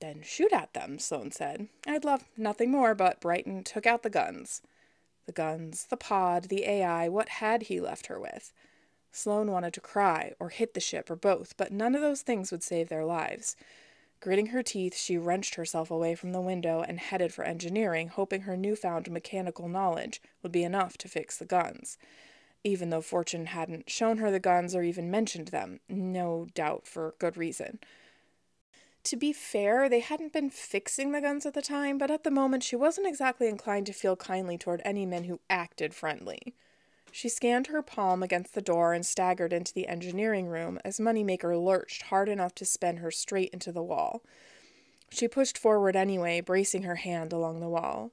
Then 0.00 0.22
shoot 0.22 0.54
at 0.54 0.72
them, 0.72 0.98
Sloane 0.98 1.32
said. 1.32 1.68
I'd 1.86 2.06
love 2.06 2.24
nothing 2.34 2.70
more, 2.70 2.94
but 2.94 3.20
Brighton 3.20 3.62
took 3.62 3.84
out 3.84 4.02
the 4.02 4.08
guns. 4.08 4.62
The 5.26 5.32
guns, 5.32 5.84
the 5.90 5.98
pod, 5.98 6.44
the 6.44 6.64
AI, 6.64 7.10
what 7.10 7.28
had 7.28 7.64
he 7.64 7.78
left 7.78 8.06
her 8.06 8.18
with? 8.18 8.54
Sloane 9.10 9.50
wanted 9.50 9.72
to 9.74 9.80
cry, 9.80 10.34
or 10.38 10.50
hit 10.50 10.74
the 10.74 10.80
ship, 10.80 11.10
or 11.10 11.16
both, 11.16 11.56
but 11.56 11.72
none 11.72 11.94
of 11.94 12.00
those 12.00 12.22
things 12.22 12.52
would 12.52 12.62
save 12.62 12.88
their 12.88 13.04
lives. 13.04 13.56
Gritting 14.20 14.46
her 14.46 14.62
teeth, 14.62 14.96
she 14.96 15.16
wrenched 15.16 15.54
herself 15.54 15.90
away 15.90 16.14
from 16.14 16.32
the 16.32 16.40
window 16.40 16.82
and 16.82 16.98
headed 16.98 17.32
for 17.32 17.44
engineering, 17.44 18.08
hoping 18.08 18.42
her 18.42 18.56
newfound 18.56 19.10
mechanical 19.10 19.68
knowledge 19.68 20.20
would 20.42 20.50
be 20.50 20.64
enough 20.64 20.98
to 20.98 21.08
fix 21.08 21.36
the 21.36 21.44
guns. 21.44 21.98
Even 22.64 22.90
though 22.90 23.00
Fortune 23.00 23.46
hadn't 23.46 23.88
shown 23.88 24.18
her 24.18 24.30
the 24.30 24.40
guns 24.40 24.74
or 24.74 24.82
even 24.82 25.10
mentioned 25.10 25.48
them, 25.48 25.78
no 25.88 26.48
doubt 26.54 26.86
for 26.86 27.14
good 27.18 27.36
reason. 27.36 27.78
To 29.04 29.16
be 29.16 29.32
fair, 29.32 29.88
they 29.88 30.00
hadn't 30.00 30.32
been 30.32 30.50
fixing 30.50 31.12
the 31.12 31.20
guns 31.20 31.46
at 31.46 31.54
the 31.54 31.62
time, 31.62 31.96
but 31.96 32.10
at 32.10 32.24
the 32.24 32.30
moment 32.30 32.64
she 32.64 32.74
wasn't 32.76 33.06
exactly 33.06 33.46
inclined 33.46 33.86
to 33.86 33.92
feel 33.92 34.16
kindly 34.16 34.58
toward 34.58 34.82
any 34.84 35.06
men 35.06 35.24
who 35.24 35.40
acted 35.48 35.94
friendly. 35.94 36.54
She 37.18 37.28
scanned 37.28 37.66
her 37.66 37.82
palm 37.82 38.22
against 38.22 38.54
the 38.54 38.62
door 38.62 38.92
and 38.92 39.04
staggered 39.04 39.52
into 39.52 39.74
the 39.74 39.88
engineering 39.88 40.46
room 40.46 40.78
as 40.84 41.00
Moneymaker 41.00 41.60
lurched 41.60 42.02
hard 42.02 42.28
enough 42.28 42.54
to 42.54 42.64
spin 42.64 42.98
her 42.98 43.10
straight 43.10 43.50
into 43.50 43.72
the 43.72 43.82
wall. 43.82 44.22
She 45.10 45.26
pushed 45.26 45.58
forward 45.58 45.96
anyway, 45.96 46.40
bracing 46.40 46.84
her 46.84 46.94
hand 46.94 47.32
along 47.32 47.58
the 47.58 47.68
wall. 47.68 48.12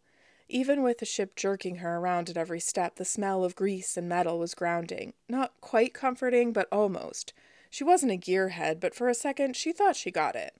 Even 0.50 0.82
with 0.82 0.98
the 0.98 1.06
ship 1.06 1.36
jerking 1.36 1.76
her 1.76 1.98
around 1.98 2.32
at 2.32 2.36
every 2.38 2.60
step, 2.60 2.96
the 2.96 3.06
smell 3.06 3.44
of 3.44 3.56
grease 3.56 3.96
and 3.96 4.10
metal 4.10 4.40
was 4.40 4.56
grounding. 4.56 5.14
Not 5.30 5.54
quite 5.62 5.94
comforting, 5.94 6.52
but 6.52 6.68
almost. 6.72 7.32
She 7.70 7.84
wasn't 7.84 8.12
a 8.12 8.18
gearhead, 8.18 8.80
but 8.80 8.96
for 8.96 9.08
a 9.08 9.14
second 9.14 9.56
she 9.56 9.72
thought 9.72 9.96
she 9.96 10.10
got 10.10 10.36
it. 10.36 10.56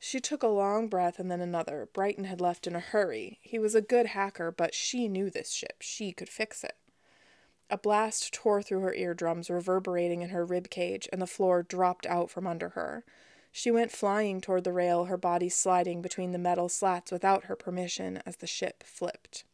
She 0.00 0.18
took 0.18 0.42
a 0.42 0.48
long 0.48 0.88
breath 0.88 1.20
and 1.20 1.30
then 1.30 1.40
another. 1.40 1.88
Brighton 1.92 2.24
had 2.24 2.40
left 2.40 2.66
in 2.66 2.74
a 2.74 2.80
hurry. 2.80 3.38
He 3.40 3.60
was 3.60 3.76
a 3.76 3.80
good 3.80 4.06
hacker, 4.06 4.50
but 4.50 4.74
she 4.74 5.06
knew 5.06 5.30
this 5.30 5.52
ship. 5.52 5.76
She 5.78 6.10
could 6.10 6.28
fix 6.28 6.64
it. 6.64 6.74
A 7.70 7.78
blast 7.78 8.32
tore 8.32 8.62
through 8.62 8.80
her 8.80 8.94
eardrums, 8.94 9.48
reverberating 9.48 10.22
in 10.22 10.28
her 10.28 10.44
rib 10.44 10.70
cage, 10.70 11.08
and 11.12 11.20
the 11.20 11.26
floor 11.26 11.62
dropped 11.62 12.06
out 12.06 12.30
from 12.30 12.46
under 12.46 12.70
her. 12.70 13.04
She 13.50 13.70
went 13.70 13.92
flying 13.92 14.40
toward 14.40 14.64
the 14.64 14.72
rail, 14.72 15.04
her 15.04 15.16
body 15.16 15.48
sliding 15.48 16.02
between 16.02 16.32
the 16.32 16.38
metal 16.38 16.68
slats 16.68 17.10
without 17.10 17.44
her 17.44 17.56
permission 17.56 18.22
as 18.26 18.36
the 18.36 18.46
ship 18.46 18.82
flipped. 18.82 19.44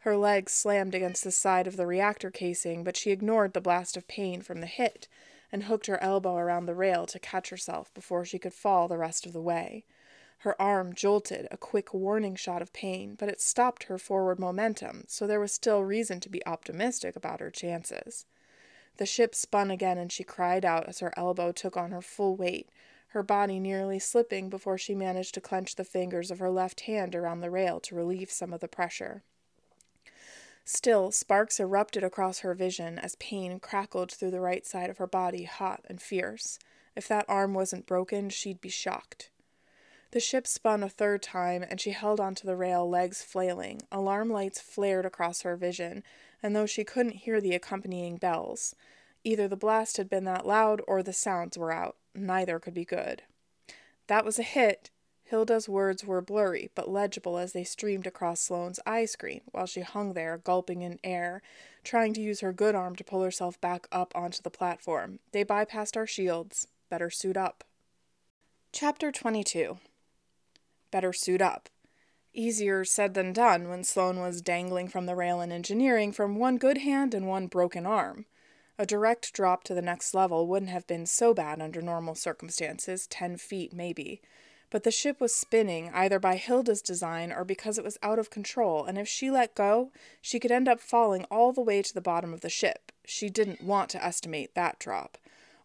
Her 0.00 0.16
legs 0.16 0.52
slammed 0.52 0.94
against 0.94 1.24
the 1.24 1.32
side 1.32 1.66
of 1.66 1.76
the 1.76 1.86
reactor 1.86 2.30
casing, 2.30 2.84
but 2.84 2.96
she 2.96 3.10
ignored 3.10 3.52
the 3.52 3.60
blast 3.60 3.96
of 3.96 4.06
pain 4.06 4.40
from 4.40 4.60
the 4.60 4.66
hit 4.66 5.08
and 5.50 5.64
hooked 5.64 5.86
her 5.86 6.02
elbow 6.02 6.36
around 6.36 6.66
the 6.66 6.74
rail 6.74 7.06
to 7.06 7.18
catch 7.18 7.50
herself 7.50 7.92
before 7.94 8.24
she 8.24 8.38
could 8.38 8.54
fall 8.54 8.86
the 8.86 8.98
rest 8.98 9.26
of 9.26 9.32
the 9.32 9.42
way. 9.42 9.84
Her 10.42 10.60
arm 10.60 10.94
jolted, 10.94 11.48
a 11.50 11.56
quick 11.56 11.92
warning 11.92 12.36
shot 12.36 12.62
of 12.62 12.72
pain, 12.72 13.16
but 13.18 13.28
it 13.28 13.40
stopped 13.40 13.84
her 13.84 13.98
forward 13.98 14.38
momentum, 14.38 15.04
so 15.08 15.26
there 15.26 15.40
was 15.40 15.52
still 15.52 15.82
reason 15.82 16.20
to 16.20 16.28
be 16.28 16.46
optimistic 16.46 17.16
about 17.16 17.40
her 17.40 17.50
chances. 17.50 18.24
The 18.98 19.06
ship 19.06 19.34
spun 19.34 19.70
again 19.70 19.98
and 19.98 20.12
she 20.12 20.24
cried 20.24 20.64
out 20.64 20.88
as 20.88 21.00
her 21.00 21.12
elbow 21.16 21.50
took 21.50 21.76
on 21.76 21.90
her 21.90 22.02
full 22.02 22.36
weight, 22.36 22.68
her 23.08 23.22
body 23.22 23.58
nearly 23.58 23.98
slipping 23.98 24.48
before 24.48 24.78
she 24.78 24.94
managed 24.94 25.34
to 25.34 25.40
clench 25.40 25.74
the 25.74 25.84
fingers 25.84 26.30
of 26.30 26.38
her 26.38 26.50
left 26.50 26.82
hand 26.82 27.16
around 27.16 27.40
the 27.40 27.50
rail 27.50 27.80
to 27.80 27.94
relieve 27.94 28.30
some 28.30 28.52
of 28.52 28.60
the 28.60 28.68
pressure. 28.68 29.22
Still, 30.64 31.10
sparks 31.10 31.58
erupted 31.58 32.04
across 32.04 32.40
her 32.40 32.54
vision 32.54 32.98
as 32.98 33.16
pain 33.16 33.58
crackled 33.58 34.12
through 34.12 34.30
the 34.30 34.40
right 34.40 34.66
side 34.66 34.90
of 34.90 34.98
her 34.98 35.06
body, 35.06 35.44
hot 35.44 35.84
and 35.88 36.00
fierce. 36.00 36.58
If 36.94 37.08
that 37.08 37.24
arm 37.26 37.54
wasn't 37.54 37.86
broken, 37.86 38.28
she'd 38.28 38.60
be 38.60 38.68
shocked. 38.68 39.30
The 40.10 40.20
ship 40.20 40.46
spun 40.46 40.82
a 40.82 40.88
third 40.88 41.22
time, 41.22 41.62
and 41.68 41.80
she 41.80 41.90
held 41.90 42.18
onto 42.18 42.46
the 42.46 42.56
rail, 42.56 42.88
legs 42.88 43.22
flailing. 43.22 43.82
Alarm 43.92 44.30
lights 44.30 44.60
flared 44.60 45.04
across 45.04 45.42
her 45.42 45.54
vision, 45.54 46.02
and 46.42 46.56
though 46.56 46.64
she 46.64 46.82
couldn't 46.82 47.12
hear 47.12 47.40
the 47.40 47.54
accompanying 47.54 48.16
bells, 48.16 48.74
either 49.22 49.46
the 49.46 49.56
blast 49.56 49.98
had 49.98 50.08
been 50.08 50.24
that 50.24 50.46
loud 50.46 50.80
or 50.86 51.02
the 51.02 51.12
sounds 51.12 51.58
were 51.58 51.72
out. 51.72 51.96
Neither 52.14 52.58
could 52.58 52.72
be 52.72 52.86
good. 52.86 53.22
That 54.06 54.24
was 54.24 54.38
a 54.38 54.42
hit, 54.42 54.90
Hilda's 55.24 55.68
words 55.68 56.06
were 56.06 56.22
blurry, 56.22 56.70
but 56.74 56.88
legible 56.88 57.36
as 57.36 57.52
they 57.52 57.64
streamed 57.64 58.06
across 58.06 58.40
Sloane's 58.40 58.80
eye 58.86 59.04
screen 59.04 59.42
while 59.50 59.66
she 59.66 59.82
hung 59.82 60.14
there, 60.14 60.38
gulping 60.38 60.80
in 60.80 60.98
air, 61.04 61.42
trying 61.84 62.14
to 62.14 62.22
use 62.22 62.40
her 62.40 62.54
good 62.54 62.74
arm 62.74 62.96
to 62.96 63.04
pull 63.04 63.22
herself 63.22 63.60
back 63.60 63.86
up 63.92 64.16
onto 64.16 64.40
the 64.40 64.48
platform. 64.48 65.18
They 65.32 65.44
bypassed 65.44 65.98
our 65.98 66.06
shields. 66.06 66.66
Better 66.88 67.10
suit 67.10 67.36
up. 67.36 67.62
Chapter 68.72 69.12
22 69.12 69.76
Better 70.90 71.12
suit 71.12 71.42
up. 71.42 71.68
Easier 72.32 72.84
said 72.84 73.14
than 73.14 73.32
done 73.32 73.68
when 73.68 73.84
Sloane 73.84 74.20
was 74.20 74.42
dangling 74.42 74.88
from 74.88 75.06
the 75.06 75.16
rail 75.16 75.40
in 75.40 75.50
engineering 75.50 76.12
from 76.12 76.36
one 76.36 76.56
good 76.56 76.78
hand 76.78 77.14
and 77.14 77.26
one 77.26 77.46
broken 77.46 77.86
arm. 77.86 78.26
A 78.78 78.86
direct 78.86 79.32
drop 79.32 79.64
to 79.64 79.74
the 79.74 79.82
next 79.82 80.14
level 80.14 80.46
wouldn't 80.46 80.70
have 80.70 80.86
been 80.86 81.06
so 81.06 81.34
bad 81.34 81.60
under 81.60 81.82
normal 81.82 82.14
circumstances, 82.14 83.06
ten 83.06 83.36
feet 83.36 83.72
maybe 83.72 84.20
but 84.70 84.82
the 84.82 84.90
ship 84.90 85.20
was 85.20 85.34
spinning 85.34 85.90
either 85.94 86.18
by 86.18 86.36
Hilda's 86.36 86.82
design 86.82 87.32
or 87.32 87.44
because 87.44 87.78
it 87.78 87.84
was 87.84 87.98
out 88.02 88.18
of 88.18 88.30
control, 88.30 88.84
and 88.84 88.98
if 88.98 89.08
she 89.08 89.30
let 89.30 89.54
go, 89.54 89.90
she 90.20 90.38
could 90.38 90.52
end 90.52 90.68
up 90.68 90.80
falling 90.80 91.24
all 91.30 91.52
the 91.52 91.62
way 91.62 91.82
to 91.82 91.94
the 91.94 92.00
bottom 92.00 92.34
of 92.34 92.42
the 92.42 92.50
ship. 92.50 92.92
She 93.04 93.30
didn't 93.30 93.62
want 93.62 93.88
to 93.90 94.04
estimate 94.04 94.54
that 94.54 94.78
drop, 94.78 95.16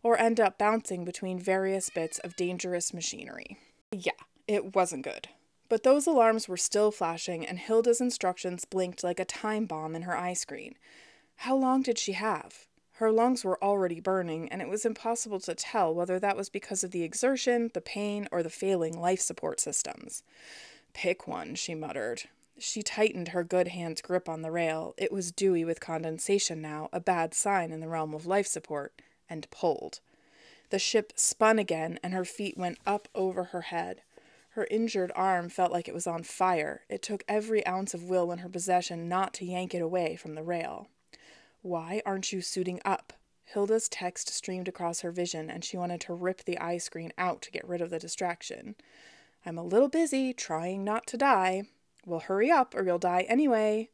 or 0.02 0.18
end 0.18 0.40
up 0.40 0.58
bouncing 0.58 1.04
between 1.04 1.38
various 1.38 1.90
bits 1.90 2.20
of 2.20 2.36
dangerous 2.36 2.94
machinery. 2.94 3.58
Yeah, 3.92 4.12
it 4.54 4.76
wasn't 4.76 5.04
good. 5.04 5.30
But 5.70 5.84
those 5.84 6.06
alarms 6.06 6.48
were 6.48 6.58
still 6.58 6.92
flashing, 6.92 7.46
and 7.46 7.58
Hilda's 7.58 8.02
instructions 8.02 8.66
blinked 8.66 9.04
like 9.04 9.20
a 9.20 9.26
time 9.26 9.66
bomb 9.66 9.96
in 9.96 10.04
her 10.04 10.16
eye 10.16 10.34
screen. 10.34 10.76
How 11.38 11.56
long 11.56 11.82
did 11.82 11.98
she 11.98 12.14
have? 12.14 12.68
Her 12.98 13.12
lungs 13.12 13.44
were 13.44 13.62
already 13.64 14.00
burning, 14.00 14.50
and 14.50 14.62
it 14.62 14.70
was 14.70 14.86
impossible 14.86 15.40
to 15.42 15.56
tell 15.56 15.94
whether 15.94 16.20
that 16.20 16.38
was 16.38 16.50
because 16.50 16.84
of 16.84 16.92
the 16.92 17.04
exertion, 17.04 17.72
the 17.74 17.82
pain, 17.82 18.28
or 18.32 18.44
the 18.44 18.52
failing 18.52 19.00
life 19.00 19.20
support 19.20 19.60
systems. 19.60 20.22
Pick 20.94 21.28
one, 21.28 21.56
she 21.56 21.74
muttered. 21.74 22.24
She 22.60 22.84
tightened 22.84 23.30
her 23.30 23.44
good 23.44 23.70
hand's 23.70 24.02
grip 24.02 24.30
on 24.30 24.44
the 24.44 24.52
rail. 24.52 24.94
It 24.96 25.12
was 25.12 25.32
dewy 25.32 25.66
with 25.66 25.80
condensation 25.80 26.62
now, 26.62 26.90
a 26.94 27.00
bad 27.00 27.34
sign 27.34 27.72
in 27.72 27.80
the 27.80 27.90
realm 27.90 28.14
of 28.14 28.28
life 28.28 28.46
support, 28.46 28.94
and 29.28 29.50
pulled. 29.50 30.02
The 30.70 30.78
ship 30.78 31.14
spun 31.16 31.58
again, 31.58 32.00
and 32.04 32.14
her 32.14 32.26
feet 32.26 32.58
went 32.58 32.78
up 32.86 33.08
over 33.16 33.46
her 33.46 33.62
head. 33.62 34.02
Her 34.54 34.68
injured 34.70 35.12
arm 35.16 35.50
felt 35.50 35.72
like 35.72 35.88
it 35.88 35.96
was 35.96 36.06
on 36.06 36.22
fire. 36.22 36.84
It 36.88 37.02
took 37.02 37.24
every 37.28 37.66
ounce 37.66 37.96
of 37.96 38.04
will 38.04 38.32
in 38.32 38.40
her 38.40 38.50
possession 38.50 39.10
not 39.10 39.34
to 39.36 39.46
yank 39.46 39.74
it 39.74 39.82
away 39.82 40.16
from 40.16 40.36
the 40.36 40.44
rail. 40.44 40.90
Why 41.64 42.04
aren't 42.06 42.32
you 42.32 42.40
suiting 42.40 42.80
up? 42.86 43.14
Hilda's 43.46 43.90
text 43.90 44.30
streamed 44.30 44.68
across 44.68 45.02
her 45.02 45.12
vision, 45.12 45.50
and 45.50 45.66
she 45.66 45.76
wanted 45.76 46.02
to 46.02 46.14
rip 46.14 46.44
the 46.44 46.60
eye 46.60 46.78
screen 46.78 47.12
out 47.18 47.42
to 47.42 47.52
get 47.52 47.68
rid 47.68 47.82
of 47.82 47.90
the 47.90 47.98
distraction. 47.98 48.76
I'm 49.44 49.58
a 49.58 49.64
little 49.64 49.90
busy 49.90 50.34
trying 50.34 50.84
not 50.84 51.08
to 51.08 51.18
die. 51.18 51.64
Well, 52.06 52.20
hurry 52.20 52.52
up, 52.52 52.76
or 52.76 52.86
you'll 52.86 53.00
die 53.00 53.26
anyway. 53.28 53.90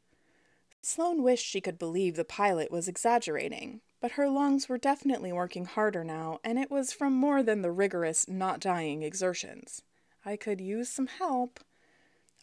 Sloane 0.82 1.24
wished 1.24 1.46
she 1.46 1.62
could 1.62 1.80
believe 1.80 2.18
the 2.18 2.26
pilot 2.26 2.70
was 2.70 2.90
exaggerating, 2.90 3.80
but 4.02 4.12
her 4.12 4.28
lungs 4.28 4.68
were 4.68 4.78
definitely 4.78 5.32
working 5.32 5.64
harder 5.64 6.04
now, 6.04 6.42
and 6.44 6.60
it 6.60 6.70
was 6.70 6.92
from 6.92 7.14
more 7.14 7.44
than 7.44 7.62
the 7.62 7.72
rigorous 7.72 8.28
not 8.28 8.60
dying 8.60 9.04
exertions. 9.04 9.84
I 10.30 10.36
could 10.36 10.62
use 10.62 10.90
some 10.90 11.08
help. 11.08 11.60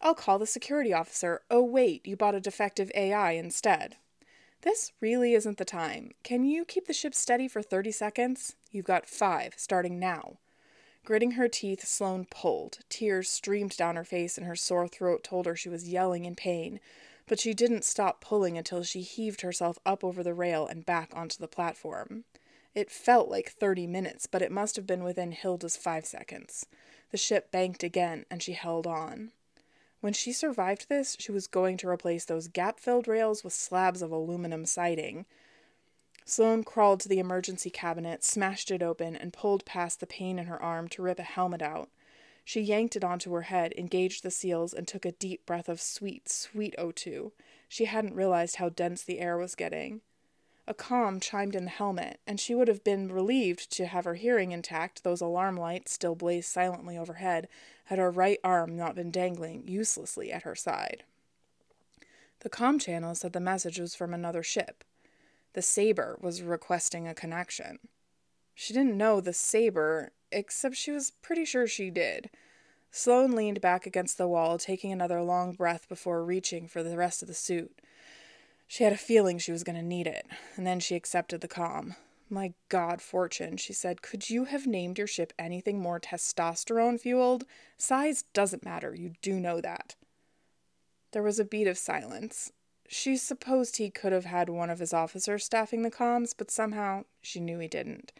I'll 0.01 0.13
call 0.13 0.39
the 0.39 0.45
security 0.45 0.91
officer. 0.91 1.43
Oh, 1.49 1.63
wait, 1.63 2.05
you 2.05 2.17
bought 2.17 2.35
a 2.35 2.41
defective 2.41 2.91
AI 2.93 3.31
instead. 3.31 3.95
This 4.63 4.91
really 4.99 5.33
isn't 5.33 5.57
the 5.57 5.63
time. 5.63 6.11
Can 6.21 6.43
you 6.43 6.65
keep 6.65 6.87
the 6.87 6.93
ship 6.93 7.15
steady 7.15 7.47
for 7.47 7.61
30 7.61 7.93
seconds? 7.93 8.57
You've 8.71 8.83
got 8.83 9.07
five, 9.07 9.53
starting 9.55 9.99
now. 9.99 10.33
Gritting 11.05 11.31
her 11.31 11.47
teeth, 11.47 11.87
Sloane 11.87 12.27
pulled. 12.29 12.79
Tears 12.89 13.29
streamed 13.29 13.77
down 13.77 13.95
her 13.95 14.03
face, 14.03 14.37
and 14.37 14.45
her 14.45 14.57
sore 14.57 14.89
throat 14.89 15.23
told 15.23 15.45
her 15.45 15.55
she 15.55 15.69
was 15.69 15.87
yelling 15.87 16.25
in 16.25 16.35
pain. 16.35 16.81
But 17.25 17.39
she 17.39 17.53
didn't 17.53 17.85
stop 17.85 18.19
pulling 18.19 18.57
until 18.57 18.83
she 18.83 18.99
heaved 18.99 19.39
herself 19.39 19.79
up 19.85 20.03
over 20.03 20.23
the 20.23 20.33
rail 20.33 20.67
and 20.67 20.85
back 20.85 21.11
onto 21.13 21.37
the 21.37 21.47
platform. 21.47 22.25
It 22.75 22.91
felt 22.91 23.29
like 23.29 23.49
30 23.49 23.87
minutes, 23.87 24.27
but 24.27 24.41
it 24.41 24.51
must 24.51 24.75
have 24.75 24.85
been 24.85 25.05
within 25.05 25.31
Hilda's 25.31 25.77
five 25.77 26.05
seconds. 26.05 26.65
The 27.11 27.17
ship 27.17 27.51
banked 27.51 27.83
again, 27.83 28.25
and 28.29 28.43
she 28.43 28.53
held 28.53 28.85
on. 28.85 29.31
When 30.01 30.13
she 30.13 30.31
survived 30.31 30.89
this, 30.89 31.15
she 31.19 31.31
was 31.31 31.47
going 31.47 31.77
to 31.77 31.89
replace 31.89 32.25
those 32.25 32.47
gap 32.47 32.79
filled 32.79 33.07
rails 33.07 33.43
with 33.43 33.53
slabs 33.53 34.01
of 34.01 34.11
aluminum 34.11 34.65
siding. 34.65 35.25
Sloane 36.25 36.63
crawled 36.63 36.99
to 37.01 37.09
the 37.09 37.19
emergency 37.19 37.69
cabinet, 37.69 38.23
smashed 38.23 38.69
it 38.69 38.83
open, 38.83 39.15
and 39.15 39.33
pulled 39.33 39.65
past 39.65 39.99
the 39.99 40.07
pain 40.07 40.37
in 40.37 40.47
her 40.47 40.61
arm 40.61 40.87
to 40.89 41.01
rip 41.01 41.19
a 41.19 41.23
helmet 41.23 41.61
out. 41.61 41.89
She 42.43 42.61
yanked 42.61 42.95
it 42.95 43.03
onto 43.03 43.33
her 43.33 43.43
head, 43.43 43.73
engaged 43.77 44.23
the 44.23 44.31
seals, 44.31 44.73
and 44.73 44.87
took 44.87 45.05
a 45.05 45.11
deep 45.11 45.45
breath 45.45 45.67
of 45.67 45.81
sweet, 45.81 46.29
sweet 46.29 46.75
O2. 46.77 47.31
She 47.67 47.85
hadn't 47.85 48.15
realized 48.15 48.57
how 48.57 48.69
dense 48.69 49.03
the 49.03 49.19
air 49.19 49.37
was 49.37 49.55
getting. 49.55 50.01
A 50.69 50.73
com 50.73 51.21
chimed 51.21 51.55
in 51.55 51.63
the 51.63 51.69
helmet, 51.69 52.19
and 52.27 52.39
she 52.39 52.53
would 52.53 52.67
have 52.67 52.83
been 52.83 53.09
relieved 53.11 53.71
to 53.71 53.85
have 53.85 54.03
her 54.03 54.15
hearing 54.15 54.51
intact, 54.51 55.03
those 55.03 55.21
alarm 55.21 55.55
lights 55.55 55.93
still 55.93 56.13
blazed 56.13 56.49
silently 56.49 56.97
overhead, 56.97 57.47
had 57.85 57.99
her 57.99 58.11
right 58.11 58.39
arm 58.43 58.75
not 58.75 58.93
been 58.93 59.09
dangling 59.09 59.65
uselessly 59.65 60.29
at 60.31 60.43
her 60.43 60.55
side. 60.55 61.03
The 62.41 62.49
com 62.49 62.79
channel 62.79 63.15
said 63.15 63.31
the 63.31 63.39
message 63.39 63.79
was 63.79 63.95
from 63.95 64.13
another 64.13 64.43
ship. 64.43 64.83
The 65.53 65.61
Saber 65.61 66.17
was 66.21 66.41
requesting 66.41 67.07
a 67.07 67.15
connection. 67.15 67.79
She 68.53 68.73
didn't 68.73 68.97
know 68.97 69.21
the 69.21 69.33
Saber, 69.33 70.11
except 70.33 70.75
she 70.75 70.91
was 70.91 71.11
pretty 71.21 71.45
sure 71.45 71.65
she 71.65 71.89
did. 71.89 72.29
Sloane 72.91 73.35
leaned 73.35 73.61
back 73.61 73.85
against 73.85 74.17
the 74.17 74.27
wall, 74.27 74.57
taking 74.57 74.91
another 74.91 75.21
long 75.21 75.53
breath 75.53 75.87
before 75.87 76.25
reaching 76.25 76.67
for 76.67 76.83
the 76.83 76.97
rest 76.97 77.21
of 77.21 77.27
the 77.27 77.33
suit. 77.33 77.79
She 78.67 78.83
had 78.83 78.93
a 78.93 78.97
feeling 78.97 79.39
she 79.39 79.51
was 79.51 79.63
going 79.63 79.77
to 79.77 79.81
need 79.81 80.07
it, 80.07 80.27
and 80.55 80.67
then 80.67 80.79
she 80.79 80.95
accepted 80.95 81.41
the 81.41 81.47
calm. 81.47 81.95
My 82.29 82.53
God, 82.67 83.01
Fortune, 83.01 83.55
she 83.55 83.71
said, 83.71 84.01
could 84.01 84.29
you 84.29 84.45
have 84.45 84.67
named 84.67 84.97
your 84.97 85.07
ship 85.07 85.31
anything 85.39 85.79
more 85.79 85.99
testosterone 85.99 86.99
fueled? 86.99 87.45
Size 87.77 88.25
doesn't 88.33 88.65
matter, 88.65 88.93
you 88.93 89.13
do 89.21 89.39
know 89.39 89.61
that. 89.61 89.95
There 91.11 91.23
was 91.23 91.39
a 91.39 91.45
beat 91.45 91.67
of 91.67 91.77
silence. 91.77 92.51
She 92.89 93.15
supposed 93.15 93.77
he 93.77 93.89
could 93.89 94.11
have 94.11 94.25
had 94.25 94.49
one 94.49 94.69
of 94.69 94.79
his 94.79 94.93
officers 94.93 95.45
staffing 95.45 95.83
the 95.83 95.91
comms, 95.91 96.33
but 96.37 96.51
somehow 96.51 97.05
she 97.21 97.39
knew 97.39 97.59
he 97.59 97.67
didn't. 97.69 98.11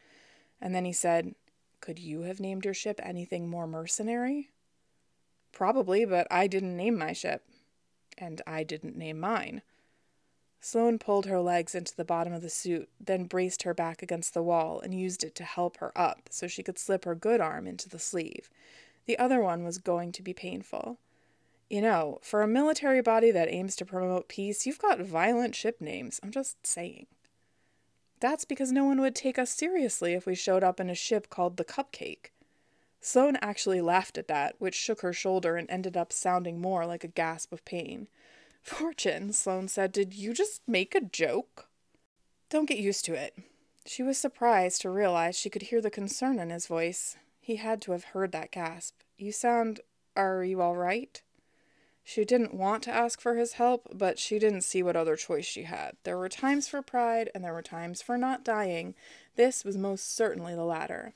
And 0.62 0.74
then 0.74 0.86
he 0.86 0.94
said, 0.94 1.36
Could 1.82 2.00
you 2.00 2.22
have 2.22 2.39
named 2.39 2.63
your 2.63 2.74
ship 2.74 3.00
anything 3.04 3.50
more 3.50 3.68
mercenary? 3.68 4.50
Probably, 5.51 6.06
but 6.06 6.27
I 6.32 6.48
didn't 6.48 6.77
name 6.77 6.98
my 6.98 7.13
ship. 7.13 7.44
And 8.18 8.42
I 8.48 8.63
didn't 8.63 8.98
name 8.98 9.20
mine. 9.20 9.62
Sloane 10.60 11.00
pulled 11.00 11.28
her 11.28 11.40
legs 11.40 11.76
into 11.76 11.96
the 11.96 12.04
bottom 12.04 12.34
of 12.34 12.42
the 12.42 12.50
suit, 12.50 12.90
then 13.00 13.26
braced 13.26 13.64
her 13.64 13.74
back 13.74 14.02
against 14.02 14.34
the 14.34 14.44
wall 14.44 14.80
and 14.80 14.94
used 14.94 15.24
it 15.24 15.36
to 15.36 15.44
help 15.44 15.78
her 15.78 15.98
up 15.98 16.30
so 16.30 16.48
she 16.48 16.64
could 16.64 16.80
slip 16.80 17.06
her 17.06 17.16
good 17.16 17.40
arm 17.40 17.68
into 17.68 17.88
the 17.88 18.00
sleeve. 18.00 18.50
The 19.06 19.18
other 19.20 19.42
one 19.42 19.64
was 19.64 19.78
going 19.78 20.12
to 20.14 20.24
be 20.24 20.34
painful. 20.34 20.98
You 21.70 21.82
know, 21.82 22.20
for 22.22 22.42
a 22.42 22.48
military 22.48 23.02
body 23.02 23.30
that 23.32 23.50
aims 23.50 23.76
to 23.78 23.86
promote 23.86 24.30
peace, 24.30 24.66
you've 24.66 24.80
got 24.80 25.00
violent 25.00 25.56
ship 25.56 25.82
names. 25.82 26.20
I'm 26.24 26.32
just 26.32 26.66
saying. 26.66 27.08
That's 28.20 28.46
because 28.46 28.72
no 28.72 28.84
one 28.84 29.00
would 29.02 29.16
take 29.16 29.38
us 29.38 29.52
seriously 29.52 30.14
if 30.14 30.26
we 30.26 30.34
showed 30.34 30.64
up 30.64 30.80
in 30.80 30.90
a 30.90 30.96
ship 30.96 31.30
called 31.30 31.58
the 31.58 31.66
Cupcake. 31.66 32.32
Sloane 33.00 33.38
actually 33.42 33.80
laughed 33.80 34.18
at 34.18 34.28
that, 34.28 34.56
which 34.60 34.76
shook 34.76 35.02
her 35.02 35.14
shoulder 35.14 35.56
and 35.56 35.70
ended 35.70 35.96
up 35.96 36.12
sounding 36.12 36.60
more 36.60 36.86
like 36.86 37.04
a 37.04 37.10
gasp 37.10 37.54
of 37.54 37.64
pain. 37.64 38.08
Fortune, 38.68 39.32
Sloane 39.32 39.70
said, 39.70 39.94
did 39.94 40.14
you 40.14 40.34
just 40.34 40.62
make 40.68 40.94
a 40.94 41.00
joke? 41.00 41.68
Don't 42.50 42.68
get 42.68 42.78
used 42.78 43.06
to 43.06 43.14
it. 43.14 43.34
She 43.86 44.04
was 44.04 44.18
surprised 44.18 44.82
to 44.82 44.90
realize 44.90 45.38
she 45.38 45.50
could 45.50 45.64
hear 45.64 45.80
the 45.80 45.90
concern 45.90 46.38
in 46.38 46.50
his 46.50 46.68
voice. 46.68 47.16
He 47.40 47.56
had 47.56 47.82
to 47.84 47.94
have 47.94 48.04
heard 48.04 48.34
that 48.34 48.52
gasp. 48.52 48.96
You 49.18 49.32
sound. 49.32 49.80
Are 50.18 50.44
you 50.44 50.62
all 50.62 50.76
right? 50.76 51.22
She 52.04 52.26
didn't 52.26 52.54
want 52.54 52.84
to 52.84 52.94
ask 52.94 53.22
for 53.22 53.36
his 53.36 53.54
help, 53.54 53.88
but 53.94 54.20
she 54.20 54.38
didn't 54.38 54.62
see 54.62 54.84
what 54.84 54.98
other 54.98 55.16
choice 55.16 55.46
she 55.46 55.64
had. 55.64 55.96
There 56.04 56.18
were 56.18 56.30
times 56.30 56.68
for 56.68 56.82
pride, 56.82 57.32
and 57.34 57.44
there 57.44 57.54
were 57.54 57.62
times 57.62 58.02
for 58.02 58.18
not 58.18 58.44
dying. 58.44 58.96
This 59.38 59.64
was 59.64 59.78
most 59.78 60.14
certainly 60.14 60.56
the 60.56 60.66
latter. 60.66 61.14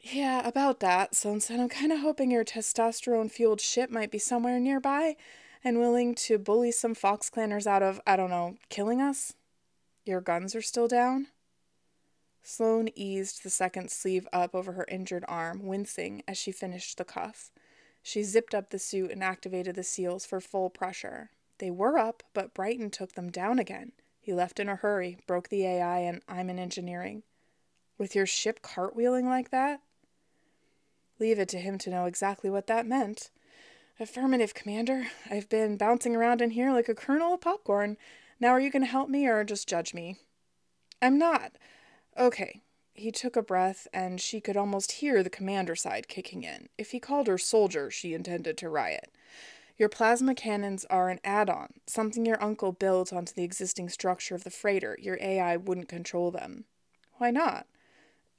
Yeah, 0.00 0.46
about 0.48 0.80
that, 0.80 1.14
Sloane 1.14 1.40
said. 1.40 1.60
I'm 1.60 1.68
kind 1.68 1.92
of 1.92 2.00
hoping 2.00 2.30
your 2.30 2.44
testosterone 2.44 3.30
fueled 3.30 3.60
ship 3.60 3.90
might 3.90 4.10
be 4.10 4.18
somewhere 4.18 4.58
nearby 4.58 5.16
and 5.62 5.78
willing 5.78 6.14
to 6.14 6.38
bully 6.38 6.72
some 6.72 6.94
Foxclanners 6.94 7.66
out 7.66 7.82
of, 7.82 8.00
I 8.06 8.16
don't 8.16 8.30
know, 8.30 8.56
killing 8.68 9.00
us? 9.00 9.34
Your 10.04 10.20
guns 10.20 10.54
are 10.54 10.62
still 10.62 10.88
down? 10.88 11.28
Sloane 12.42 12.88
eased 12.94 13.42
the 13.42 13.50
second 13.50 13.90
sleeve 13.90 14.26
up 14.32 14.54
over 14.54 14.72
her 14.72 14.86
injured 14.88 15.24
arm, 15.28 15.66
wincing 15.66 16.22
as 16.26 16.38
she 16.38 16.52
finished 16.52 16.96
the 16.96 17.04
cuff. 17.04 17.50
She 18.02 18.22
zipped 18.22 18.54
up 18.54 18.70
the 18.70 18.78
suit 18.78 19.10
and 19.10 19.22
activated 19.22 19.74
the 19.74 19.82
seals 19.82 20.24
for 20.24 20.40
full 20.40 20.70
pressure. 20.70 21.30
They 21.58 21.70
were 21.70 21.98
up, 21.98 22.22
but 22.32 22.54
Brighton 22.54 22.90
took 22.90 23.12
them 23.12 23.30
down 23.30 23.58
again. 23.58 23.92
He 24.20 24.32
left 24.32 24.58
in 24.58 24.68
a 24.68 24.76
hurry, 24.76 25.18
broke 25.26 25.48
the 25.48 25.66
AI, 25.66 25.98
and 25.98 26.22
I'm 26.26 26.48
in 26.48 26.58
engineering. 26.58 27.22
With 27.98 28.14
your 28.14 28.26
ship 28.26 28.62
cartwheeling 28.62 29.24
like 29.24 29.50
that? 29.50 29.80
Leave 31.18 31.38
it 31.38 31.48
to 31.50 31.58
him 31.58 31.76
to 31.78 31.90
know 31.90 32.06
exactly 32.06 32.48
what 32.48 32.66
that 32.66 32.86
meant. 32.86 33.30
Affirmative, 34.00 34.54
Commander. 34.54 35.08
I've 35.30 35.50
been 35.50 35.76
bouncing 35.76 36.16
around 36.16 36.40
in 36.40 36.52
here 36.52 36.72
like 36.72 36.88
a 36.88 36.94
kernel 36.94 37.34
of 37.34 37.42
popcorn. 37.42 37.98
Now 38.40 38.48
are 38.48 38.60
you 38.60 38.70
going 38.70 38.82
to 38.82 38.90
help 38.90 39.10
me 39.10 39.26
or 39.26 39.44
just 39.44 39.68
judge 39.68 39.92
me? 39.92 40.16
I'm 41.02 41.18
not. 41.18 41.52
Okay. 42.18 42.62
He 42.94 43.10
took 43.12 43.36
a 43.36 43.42
breath, 43.42 43.86
and 43.92 44.18
she 44.18 44.40
could 44.40 44.56
almost 44.56 44.92
hear 44.92 45.22
the 45.22 45.28
commander 45.28 45.76
side 45.76 46.08
kicking 46.08 46.44
in. 46.44 46.70
If 46.78 46.92
he 46.92 46.98
called 46.98 47.26
her 47.26 47.36
soldier, 47.36 47.90
she 47.90 48.14
intended 48.14 48.56
to 48.58 48.70
riot. 48.70 49.12
Your 49.76 49.90
plasma 49.90 50.34
cannons 50.34 50.86
are 50.86 51.10
an 51.10 51.20
add 51.22 51.50
on, 51.50 51.74
something 51.86 52.24
your 52.24 52.42
uncle 52.42 52.72
built 52.72 53.12
onto 53.12 53.34
the 53.34 53.44
existing 53.44 53.90
structure 53.90 54.34
of 54.34 54.44
the 54.44 54.50
freighter. 54.50 54.98
Your 55.00 55.18
AI 55.20 55.58
wouldn't 55.58 55.88
control 55.88 56.30
them. 56.30 56.64
Why 57.18 57.30
not? 57.30 57.66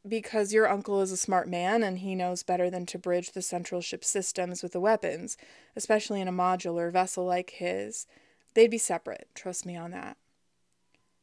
Because 0.08 0.54
your 0.54 0.68
uncle 0.68 1.02
is 1.02 1.12
a 1.12 1.18
smart 1.18 1.48
man 1.48 1.84
and 1.84 2.00
he 2.00 2.16
knows 2.16 2.44
better 2.44 2.70
than 2.70 2.86
to 2.88 2.98
bridge 2.98 3.32
the 3.32 3.42
central 3.42 3.82
ship 3.82 4.04
systems 4.04 4.64
with 4.64 4.72
the 4.72 4.80
weapons, 4.80 5.38
especially 5.76 6.22
in 6.22 6.28
a 6.28 6.34
modular 6.34 6.92
vessel 6.92 7.26
like 7.26 7.52
his. 7.52 8.08
They'd 8.54 8.72
be 8.72 8.78
separate, 8.78 9.28
trust 9.36 9.66
me 9.66 9.78
on 9.78 9.92
that. 9.92 10.18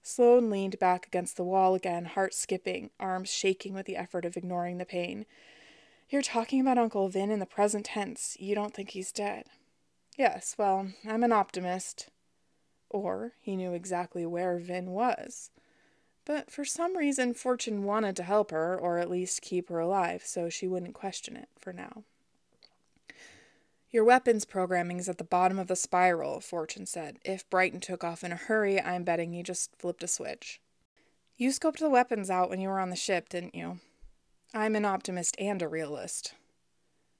Sloane 0.02 0.48
leaned 0.48 0.78
back 0.78 1.06
against 1.06 1.36
the 1.36 1.44
wall 1.44 1.74
again, 1.74 2.06
heart 2.06 2.32
skipping, 2.32 2.90
arms 2.98 3.30
shaking 3.30 3.74
with 3.74 3.84
the 3.84 3.96
effort 3.96 4.24
of 4.24 4.36
ignoring 4.36 4.78
the 4.78 4.86
pain. 4.86 5.26
You're 6.08 6.22
talking 6.22 6.60
about 6.60 6.78
Uncle 6.78 7.08
Vin 7.08 7.30
in 7.30 7.40
the 7.40 7.46
present 7.46 7.84
tense. 7.84 8.36
You 8.40 8.54
don't 8.54 8.72
think 8.72 8.90
he's 8.90 9.12
dead. 9.12 9.44
Yes, 10.16 10.54
well, 10.56 10.88
I'm 11.06 11.22
an 11.22 11.32
optimist. 11.32 12.08
Or 12.88 13.32
he 13.40 13.56
knew 13.56 13.74
exactly 13.74 14.24
where 14.24 14.56
Vin 14.58 14.92
was. 14.92 15.50
But 16.28 16.50
for 16.50 16.66
some 16.66 16.94
reason, 16.94 17.32
Fortune 17.32 17.84
wanted 17.84 18.14
to 18.16 18.22
help 18.22 18.50
her, 18.50 18.78
or 18.78 18.98
at 18.98 19.10
least 19.10 19.40
keep 19.40 19.70
her 19.70 19.80
alive, 19.80 20.22
so 20.26 20.50
she 20.50 20.68
wouldn't 20.68 20.92
question 20.92 21.36
it 21.36 21.48
for 21.58 21.72
now. 21.72 22.04
Your 23.90 24.04
weapons 24.04 24.44
programming 24.44 24.98
is 24.98 25.08
at 25.08 25.16
the 25.16 25.24
bottom 25.24 25.58
of 25.58 25.68
the 25.68 25.74
spiral, 25.74 26.40
Fortune 26.40 26.84
said. 26.84 27.16
If 27.24 27.48
Brighton 27.48 27.80
took 27.80 28.04
off 28.04 28.22
in 28.22 28.30
a 28.30 28.36
hurry, 28.36 28.78
I'm 28.78 29.04
betting 29.04 29.32
he 29.32 29.42
just 29.42 29.74
flipped 29.78 30.02
a 30.02 30.06
switch. 30.06 30.60
You 31.38 31.48
scoped 31.48 31.78
the 31.78 31.88
weapons 31.88 32.28
out 32.28 32.50
when 32.50 32.60
you 32.60 32.68
were 32.68 32.78
on 32.78 32.90
the 32.90 32.96
ship, 32.96 33.30
didn't 33.30 33.54
you? 33.54 33.78
I'm 34.52 34.76
an 34.76 34.84
optimist 34.84 35.34
and 35.38 35.62
a 35.62 35.68
realist. 35.68 36.34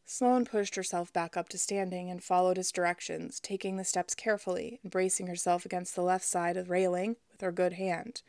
Sloane 0.05 0.45
pushed 0.45 0.75
herself 0.75 1.15
back 1.15 1.35
up 1.35 1.49
to 1.51 1.59
standing 1.59 2.11
and 2.11 2.23
followed 2.23 2.59
his 2.59 2.73
directions, 2.73 3.41
taking 3.41 3.79
the 3.79 3.85
steps 3.85 4.15
carefully 4.15 4.81
and 4.83 4.93
bracing 4.93 5.29
herself 5.29 5.65
against 5.65 5.95
the 5.95 6.03
left 6.03 6.27
side 6.27 6.59
of 6.59 6.67
the 6.67 6.71
railing 6.71 7.17
with 7.33 7.41
her 7.41 7.53
good 7.53 7.75
hand. 7.75 8.21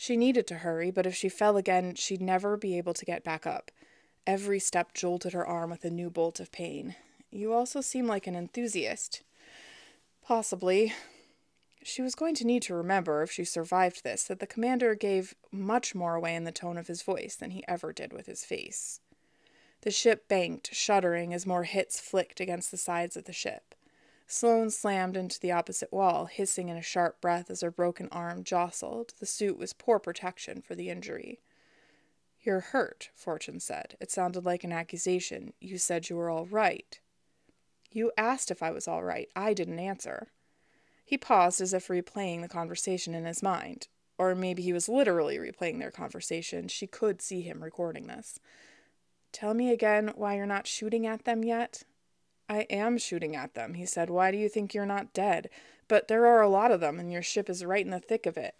She 0.00 0.16
needed 0.16 0.46
to 0.46 0.54
hurry, 0.54 0.90
but 0.90 1.04
if 1.04 1.14
she 1.14 1.28
fell 1.28 1.58
again, 1.58 1.94
she'd 1.94 2.22
never 2.22 2.56
be 2.56 2.78
able 2.78 2.94
to 2.94 3.04
get 3.04 3.22
back 3.22 3.46
up. 3.46 3.70
Every 4.26 4.58
step 4.58 4.94
jolted 4.94 5.34
her 5.34 5.46
arm 5.46 5.68
with 5.68 5.84
a 5.84 5.90
new 5.90 6.08
bolt 6.08 6.40
of 6.40 6.50
pain. 6.50 6.96
You 7.30 7.52
also 7.52 7.82
seem 7.82 8.06
like 8.06 8.26
an 8.26 8.34
enthusiast. 8.34 9.22
Possibly. 10.24 10.94
She 11.82 12.00
was 12.00 12.14
going 12.14 12.34
to 12.36 12.46
need 12.46 12.62
to 12.62 12.74
remember, 12.74 13.22
if 13.22 13.30
she 13.30 13.44
survived 13.44 14.02
this, 14.02 14.24
that 14.24 14.40
the 14.40 14.46
commander 14.46 14.94
gave 14.94 15.34
much 15.52 15.94
more 15.94 16.14
away 16.14 16.34
in 16.34 16.44
the 16.44 16.50
tone 16.50 16.78
of 16.78 16.86
his 16.86 17.02
voice 17.02 17.36
than 17.36 17.50
he 17.50 17.62
ever 17.68 17.92
did 17.92 18.10
with 18.10 18.24
his 18.24 18.42
face. 18.42 19.00
The 19.82 19.90
ship 19.90 20.28
banked, 20.28 20.74
shuddering 20.74 21.34
as 21.34 21.46
more 21.46 21.64
hits 21.64 22.00
flicked 22.00 22.40
against 22.40 22.70
the 22.70 22.78
sides 22.78 23.18
of 23.18 23.24
the 23.24 23.34
ship. 23.34 23.74
Sloane 24.32 24.70
slammed 24.70 25.16
into 25.16 25.40
the 25.40 25.50
opposite 25.50 25.92
wall, 25.92 26.26
hissing 26.26 26.68
in 26.68 26.76
a 26.76 26.82
sharp 26.82 27.20
breath 27.20 27.50
as 27.50 27.62
her 27.62 27.70
broken 27.72 28.08
arm 28.12 28.44
jostled. 28.44 29.12
The 29.18 29.26
suit 29.26 29.58
was 29.58 29.72
poor 29.72 29.98
protection 29.98 30.62
for 30.62 30.76
the 30.76 30.88
injury. 30.88 31.40
You're 32.40 32.60
hurt, 32.60 33.10
Fortune 33.12 33.58
said. 33.58 33.96
It 34.00 34.12
sounded 34.12 34.44
like 34.44 34.62
an 34.62 34.70
accusation. 34.70 35.52
You 35.60 35.78
said 35.78 36.08
you 36.08 36.14
were 36.14 36.30
all 36.30 36.46
right. 36.46 37.00
You 37.90 38.12
asked 38.16 38.52
if 38.52 38.62
I 38.62 38.70
was 38.70 38.86
all 38.86 39.02
right. 39.02 39.28
I 39.34 39.52
didn't 39.52 39.80
answer. 39.80 40.28
He 41.04 41.18
paused 41.18 41.60
as 41.60 41.74
if 41.74 41.88
replaying 41.88 42.40
the 42.40 42.48
conversation 42.48 43.16
in 43.16 43.24
his 43.24 43.42
mind. 43.42 43.88
Or 44.16 44.36
maybe 44.36 44.62
he 44.62 44.72
was 44.72 44.88
literally 44.88 45.38
replaying 45.38 45.80
their 45.80 45.90
conversation. 45.90 46.68
She 46.68 46.86
could 46.86 47.20
see 47.20 47.40
him 47.40 47.64
recording 47.64 48.06
this. 48.06 48.38
Tell 49.32 49.54
me 49.54 49.72
again 49.72 50.12
why 50.14 50.36
you're 50.36 50.46
not 50.46 50.68
shooting 50.68 51.04
at 51.04 51.24
them 51.24 51.42
yet? 51.42 51.82
I 52.50 52.66
am 52.68 52.98
shooting 52.98 53.36
at 53.36 53.54
them, 53.54 53.74
he 53.74 53.86
said. 53.86 54.10
Why 54.10 54.32
do 54.32 54.36
you 54.36 54.48
think 54.48 54.74
you're 54.74 54.84
not 54.84 55.12
dead? 55.12 55.48
But 55.86 56.08
there 56.08 56.26
are 56.26 56.42
a 56.42 56.48
lot 56.48 56.72
of 56.72 56.80
them, 56.80 56.98
and 56.98 57.12
your 57.12 57.22
ship 57.22 57.48
is 57.48 57.64
right 57.64 57.84
in 57.84 57.92
the 57.92 58.00
thick 58.00 58.26
of 58.26 58.36
it. 58.36 58.56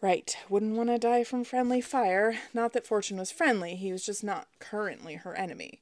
Right. 0.00 0.36
Wouldn't 0.48 0.76
want 0.76 0.88
to 0.90 0.98
die 0.98 1.24
from 1.24 1.42
friendly 1.42 1.80
fire. 1.80 2.38
Not 2.54 2.72
that 2.74 2.86
Fortune 2.86 3.18
was 3.18 3.32
friendly, 3.32 3.74
he 3.74 3.90
was 3.90 4.06
just 4.06 4.22
not 4.22 4.46
currently 4.60 5.16
her 5.16 5.34
enemy. 5.34 5.80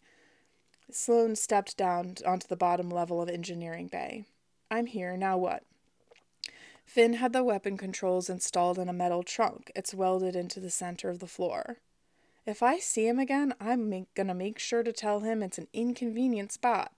Sloane 0.90 1.36
stepped 1.36 1.76
down 1.76 2.14
onto 2.24 2.48
the 2.48 2.56
bottom 2.56 2.90
level 2.90 3.20
of 3.20 3.28
Engineering 3.28 3.88
Bay. 3.88 4.24
I'm 4.70 4.86
here, 4.86 5.18
now 5.18 5.36
what? 5.36 5.64
Vin 6.86 7.14
had 7.14 7.34
the 7.34 7.44
weapon 7.44 7.76
controls 7.76 8.30
installed 8.30 8.78
in 8.78 8.88
a 8.88 8.94
metal 8.94 9.22
trunk. 9.22 9.70
It's 9.76 9.92
welded 9.92 10.34
into 10.34 10.60
the 10.60 10.70
center 10.70 11.10
of 11.10 11.18
the 11.18 11.26
floor. 11.26 11.76
If 12.46 12.62
I 12.62 12.78
see 12.78 13.08
him 13.08 13.18
again, 13.18 13.54
I'm 13.60 13.88
make, 13.88 14.14
gonna 14.14 14.34
make 14.34 14.60
sure 14.60 14.84
to 14.84 14.92
tell 14.92 15.20
him 15.20 15.42
it's 15.42 15.58
an 15.58 15.66
inconvenient 15.72 16.52
spot. 16.52 16.92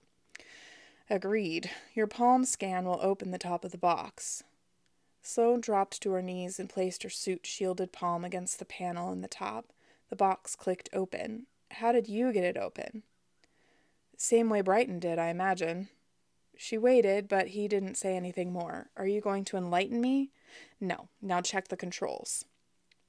Agreed. 1.09 1.71
Your 1.95 2.05
palm 2.05 2.45
scan 2.45 2.85
will 2.85 2.99
open 3.01 3.31
the 3.31 3.39
top 3.39 3.65
of 3.65 3.71
the 3.71 3.77
box. 3.79 4.43
Sloane 5.23 5.59
dropped 5.59 6.01
to 6.01 6.11
her 6.11 6.21
knees 6.21 6.59
and 6.59 6.69
placed 6.69 7.01
her 7.01 7.09
suit 7.09 7.47
shielded 7.47 7.91
palm 7.91 8.23
against 8.23 8.59
the 8.59 8.65
panel 8.65 9.11
in 9.11 9.21
the 9.21 9.27
top. 9.27 9.73
The 10.09 10.15
box 10.15 10.55
clicked 10.55 10.89
open. 10.93 11.47
How 11.71 11.91
did 11.91 12.07
you 12.07 12.31
get 12.31 12.43
it 12.43 12.57
open? 12.57 13.01
Same 14.17 14.49
way 14.49 14.61
Brighton 14.61 14.99
did, 14.99 15.17
I 15.17 15.29
imagine. 15.29 15.89
She 16.55 16.77
waited, 16.77 17.27
but 17.27 17.47
he 17.47 17.67
didn't 17.67 17.95
say 17.95 18.15
anything 18.15 18.51
more. 18.53 18.89
Are 18.97 19.07
you 19.07 19.19
going 19.19 19.45
to 19.45 19.57
enlighten 19.57 19.99
me? 19.99 20.29
No. 20.79 21.09
Now 21.21 21.41
check 21.41 21.69
the 21.69 21.77
controls. 21.77 22.45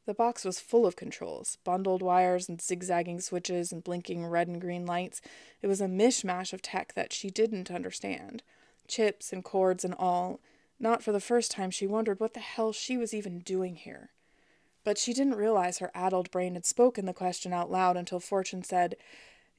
The 0.07 0.15
box 0.15 0.45
was 0.45 0.61
full 0.61 0.87
of 0.87 0.97
controls 0.97 1.59
bundled 1.65 2.03
wires 2.03 2.49
and 2.49 2.61
zigzagging 2.61 3.21
switches 3.21 3.71
and 3.71 3.85
blinking 3.85 4.27
red 4.27 4.49
and 4.49 4.61
green 4.61 4.87
lights. 4.87 5.21
It 5.63 5.67
was 5.67 5.81
a 5.81 5.87
mishmash 5.87 6.53
of 6.53 6.63
tech 6.63 6.95
that 6.95 7.13
she 7.13 7.31
didn't 7.31 7.71
understand 7.71 8.43
chips 8.91 9.33
and 9.33 9.45
cords 9.45 9.85
and 9.85 9.95
all. 9.95 10.41
Not 10.79 11.03
for 11.03 11.13
the 11.13 11.21
first 11.21 11.51
time, 11.51 11.71
she 11.71 11.87
wondered 11.87 12.21
what 12.21 12.35
the 12.35 12.41
hell 12.41 12.73
she 12.73 12.97
was 12.97 13.15
even 13.15 13.39
doing 13.39 13.77
here. 13.77 14.11
But 14.83 14.99
she 14.99 15.13
didn't 15.13 15.37
realize 15.37 15.79
her 15.79 15.91
addled 15.95 16.31
brain 16.31 16.55
had 16.55 16.67
spoken 16.67 17.07
the 17.07 17.13
question 17.13 17.53
out 17.53 17.71
loud 17.71 17.97
until 17.97 18.19
Fortune 18.19 18.63
said, 18.63 18.97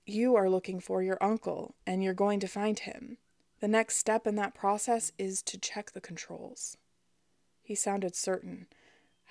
You 0.05 0.35
are 0.35 0.49
looking 0.49 0.79
for 0.79 1.01
your 1.01 1.17
uncle, 1.21 1.75
and 1.85 2.03
you're 2.03 2.13
going 2.13 2.39
to 2.41 2.47
find 2.47 2.79
him. 2.79 3.17
The 3.59 3.67
next 3.67 3.97
step 3.97 4.25
in 4.25 4.35
that 4.35 4.55
process 4.55 5.11
is 5.17 5.41
to 5.43 5.59
check 5.59 5.91
the 5.91 6.01
controls. 6.01 6.75
He 7.61 7.75
sounded 7.75 8.15
certain. 8.15 8.67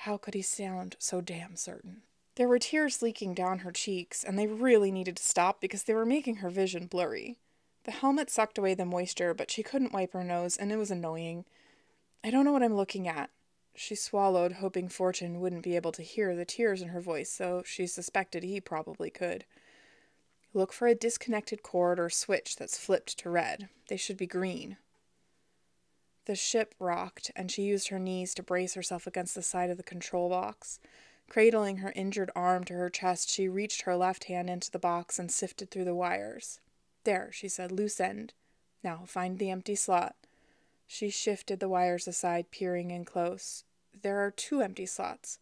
How 0.05 0.17
could 0.17 0.33
he 0.33 0.41
sound 0.41 0.97
so 0.99 1.21
damn 1.21 1.57
certain? 1.57 2.01
There 2.37 2.49
were 2.49 2.59
tears 2.59 3.03
leaking 3.03 3.35
down 3.35 3.59
her 3.59 3.71
cheeks, 3.71 4.25
and 4.25 4.39
they 4.39 4.47
really 4.47 4.91
needed 4.91 5.17
to 5.17 5.23
stop 5.23 5.61
because 5.61 5.83
they 5.83 5.93
were 5.93 6.07
making 6.07 6.37
her 6.37 6.49
vision 6.49 6.87
blurry. 6.87 7.37
The 7.85 7.91
helmet 7.91 8.31
sucked 8.31 8.57
away 8.57 8.73
the 8.73 8.87
moisture, 8.87 9.35
but 9.35 9.51
she 9.51 9.63
couldn't 9.63 9.93
wipe 9.93 10.15
her 10.15 10.25
nose, 10.25 10.57
and 10.57 10.73
it 10.73 10.79
was 10.79 10.91
annoying. 10.91 11.45
I 12.25 12.31
don't 12.31 12.47
know 12.47 12.53
what 12.53 12.63
I'm 12.63 12.77
looking 12.77 13.07
at. 13.09 13.29
She 13.75 13.95
swallowed, 13.95 14.53
hoping 14.53 14.89
Fortune 14.89 15.39
wouldn't 15.39 15.65
be 15.65 15.77
able 15.77 15.93
to 15.93 16.03
hear 16.03 16.35
the 16.35 16.47
tears 16.47 16.81
in 16.81 16.89
her 16.89 17.01
voice, 17.03 17.37
though 17.37 17.63
she 17.67 17.87
suspected 17.87 18.43
he 18.43 18.59
probably 18.59 19.11
could. 19.11 19.45
Look 20.55 20.73
for 20.73 20.89
a 20.89 20.95
disconnected 20.95 21.63
cord 21.63 22.01
or 22.01 22.09
switch 22.09 22.57
that's 22.57 22.79
flipped 22.79 23.19
to 23.19 23.29
red. 23.29 23.69
They 23.89 23.99
should 23.99 24.17
be 24.17 24.27
green. 24.27 24.79
The 26.27 26.37
ship 26.37 26.75
rocked, 26.79 27.31
and 27.35 27.51
she 27.51 27.63
used 27.63 27.89
her 27.89 27.99
knees 27.99 28.35
to 28.35 28.43
brace 28.43 28.75
herself 28.75 29.07
against 29.07 29.35
the 29.35 29.43
side 29.43 29.71
of 29.71 29.77
the 29.77 29.83
control 29.83 30.29
box. 30.29 30.79
Cradling 31.29 31.79
her 31.79 31.93
injured 31.95 32.31
arm 32.35 32.65
to 32.65 32.75
her 32.75 32.91
chest, 32.91 33.31
she 33.31 33.49
reached 33.49 33.83
her 33.83 33.97
left 33.97 34.25
hand 34.25 34.51
into 34.51 34.71
the 34.71 34.79
box 34.79 35.19
and 35.19 35.31
sifted 35.31 35.71
through 35.71 35.85
the 35.85 35.95
wires. 35.95 36.61
There, 37.05 37.31
she 37.33 37.49
said, 37.49 37.73
loose 37.73 38.01
end. 38.01 38.33
Now 38.83 39.03
find 39.07 39.39
the 39.39 39.51
empty 39.51 39.75
slot. 39.75 40.17
She 40.87 41.09
shifted 41.09 41.61
the 41.61 41.69
wires 41.69 42.09
aside, 42.09 42.51
peering 42.51 42.91
in 42.91 43.05
close. 43.05 43.65
There 44.03 44.19
are 44.19 44.31
two 44.31 44.61
empty 44.61 44.87
slots. 44.87 45.39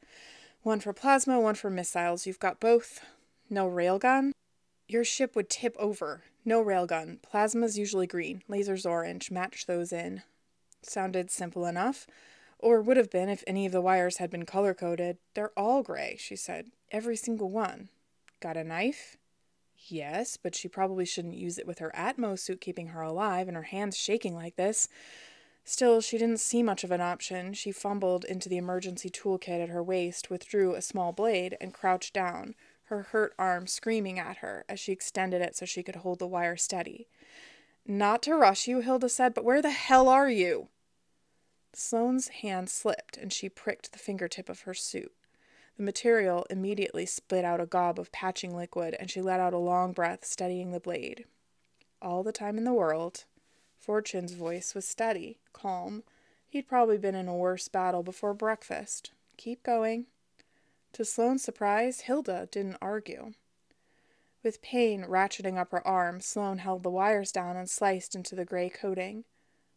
One 0.62 0.80
for 0.80 0.92
plasma, 0.92 1.40
one 1.40 1.54
for 1.54 1.70
missiles. 1.70 2.26
You've 2.26 2.38
got 2.38 2.60
both. 2.60 3.00
No 3.48 3.68
railgun? 3.68 4.32
Your 4.88 5.04
ship 5.04 5.34
would 5.34 5.48
tip 5.48 5.74
over. 5.78 6.24
No 6.44 6.62
railgun. 6.62 7.22
Plasma's 7.22 7.78
usually 7.78 8.06
green. 8.06 8.42
Lasers 8.48 8.84
orange. 8.84 9.30
Match 9.30 9.66
those 9.66 9.92
in. 9.92 10.22
Sounded 10.82 11.30
simple 11.30 11.66
enough. 11.66 12.06
Or 12.58 12.80
would 12.80 12.96
have 12.96 13.10
been 13.10 13.28
if 13.28 13.44
any 13.46 13.66
of 13.66 13.72
the 13.72 13.80
wires 13.80 14.16
had 14.16 14.30
been 14.30 14.44
color 14.44 14.74
coded. 14.74 15.18
They're 15.34 15.52
all 15.56 15.82
gray, 15.82 16.16
she 16.18 16.36
said. 16.36 16.66
Every 16.90 17.16
single 17.16 17.50
one. 17.50 17.88
Got 18.40 18.56
a 18.56 18.64
knife? 18.64 19.16
Yes, 19.86 20.36
but 20.36 20.54
she 20.54 20.68
probably 20.68 21.04
shouldn't 21.04 21.36
use 21.36 21.58
it 21.58 21.66
with 21.66 21.78
her 21.78 21.92
Atmo 21.94 22.38
suit 22.38 22.60
keeping 22.60 22.88
her 22.88 23.00
alive 23.00 23.46
and 23.46 23.56
her 23.56 23.64
hands 23.64 23.96
shaking 23.96 24.34
like 24.34 24.56
this. 24.56 24.88
Still, 25.64 26.00
she 26.00 26.18
didn't 26.18 26.40
see 26.40 26.62
much 26.62 26.82
of 26.82 26.90
an 26.90 27.00
option. 27.00 27.52
She 27.52 27.72
fumbled 27.72 28.24
into 28.24 28.48
the 28.48 28.56
emergency 28.56 29.10
toolkit 29.10 29.62
at 29.62 29.68
her 29.68 29.82
waist, 29.82 30.30
withdrew 30.30 30.74
a 30.74 30.82
small 30.82 31.12
blade, 31.12 31.56
and 31.60 31.74
crouched 31.74 32.14
down, 32.14 32.54
her 32.84 33.02
hurt 33.02 33.34
arm 33.38 33.66
screaming 33.66 34.18
at 34.18 34.38
her 34.38 34.64
as 34.68 34.80
she 34.80 34.92
extended 34.92 35.42
it 35.42 35.54
so 35.54 35.66
she 35.66 35.82
could 35.82 35.96
hold 35.96 36.18
the 36.18 36.26
wire 36.26 36.56
steady. 36.56 37.06
Not 37.90 38.22
to 38.24 38.34
rush 38.34 38.68
you, 38.68 38.80
Hilda 38.80 39.08
said, 39.08 39.32
but 39.32 39.46
where 39.46 39.62
the 39.62 39.70
hell 39.70 40.10
are 40.10 40.28
you? 40.28 40.68
Sloane's 41.72 42.28
hand 42.28 42.68
slipped, 42.68 43.16
and 43.16 43.32
she 43.32 43.48
pricked 43.48 43.92
the 43.92 43.98
fingertip 43.98 44.50
of 44.50 44.60
her 44.60 44.74
suit. 44.74 45.10
The 45.78 45.82
material 45.84 46.46
immediately 46.50 47.06
spit 47.06 47.46
out 47.46 47.62
a 47.62 47.66
gob 47.66 47.98
of 47.98 48.12
patching 48.12 48.54
liquid, 48.54 48.94
and 49.00 49.10
she 49.10 49.22
let 49.22 49.40
out 49.40 49.54
a 49.54 49.58
long 49.58 49.92
breath, 49.92 50.26
steadying 50.26 50.70
the 50.70 50.80
blade. 50.80 51.24
All 52.02 52.22
the 52.22 52.30
time 52.30 52.58
in 52.58 52.64
the 52.64 52.74
world. 52.74 53.24
Fortune's 53.78 54.34
voice 54.34 54.74
was 54.74 54.86
steady, 54.86 55.38
calm. 55.54 56.02
He'd 56.46 56.68
probably 56.68 56.98
been 56.98 57.14
in 57.14 57.26
a 57.26 57.34
worse 57.34 57.68
battle 57.68 58.02
before 58.02 58.34
breakfast. 58.34 59.12
Keep 59.38 59.62
going. 59.62 60.04
To 60.92 61.06
Sloane's 61.06 61.42
surprise, 61.42 62.02
Hilda 62.02 62.48
didn't 62.52 62.76
argue. 62.82 63.32
With 64.42 64.62
pain 64.62 65.04
ratcheting 65.04 65.58
up 65.58 65.72
her 65.72 65.86
arm, 65.86 66.20
Sloane 66.20 66.58
held 66.58 66.82
the 66.82 66.90
wires 66.90 67.32
down 67.32 67.56
and 67.56 67.68
sliced 67.68 68.14
into 68.14 68.34
the 68.34 68.44
gray 68.44 68.68
coating. 68.68 69.24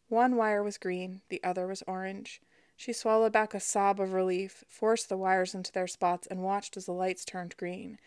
One 0.08 0.36
wire 0.36 0.62
was 0.62 0.78
green, 0.78 1.22
the 1.28 1.42
other 1.42 1.66
was 1.66 1.82
orange. 1.86 2.40
She 2.76 2.92
swallowed 2.92 3.32
back 3.32 3.54
a 3.54 3.60
sob 3.60 4.00
of 4.00 4.12
relief, 4.12 4.64
forced 4.68 5.08
the 5.08 5.16
wires 5.16 5.54
into 5.54 5.72
their 5.72 5.86
spots, 5.86 6.26
and 6.26 6.42
watched 6.42 6.76
as 6.76 6.86
the 6.86 6.92
lights 6.92 7.24
turned 7.24 7.56
green. 7.56 7.98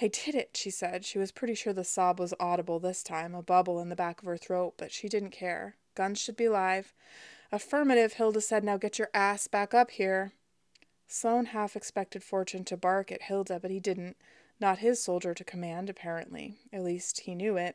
I 0.00 0.08
did 0.08 0.34
it, 0.34 0.56
she 0.56 0.70
said. 0.70 1.04
She 1.04 1.18
was 1.18 1.32
pretty 1.32 1.54
sure 1.54 1.72
the 1.72 1.84
sob 1.84 2.18
was 2.18 2.34
audible 2.40 2.78
this 2.78 3.02
time, 3.02 3.34
a 3.34 3.42
bubble 3.42 3.80
in 3.80 3.88
the 3.88 3.96
back 3.96 4.20
of 4.20 4.26
her 4.26 4.36
throat, 4.36 4.74
but 4.76 4.92
she 4.92 5.08
didn't 5.08 5.30
care. 5.30 5.76
Guns 5.94 6.20
should 6.20 6.36
be 6.36 6.48
live. 6.48 6.94
Affirmative, 7.50 8.14
Hilda 8.14 8.40
said. 8.40 8.64
Now 8.64 8.78
get 8.78 8.98
your 8.98 9.10
ass 9.12 9.46
back 9.46 9.74
up 9.74 9.90
here. 9.90 10.32
Sloane 11.06 11.46
half 11.46 11.76
expected 11.76 12.24
Fortune 12.24 12.64
to 12.64 12.76
bark 12.76 13.12
at 13.12 13.22
Hilda, 13.22 13.60
but 13.60 13.70
he 13.70 13.80
didn't. 13.80 14.16
Not 14.62 14.78
his 14.78 15.02
soldier 15.02 15.34
to 15.34 15.42
command, 15.42 15.90
apparently. 15.90 16.54
At 16.72 16.84
least 16.84 17.22
he 17.22 17.34
knew 17.34 17.56
it. 17.56 17.74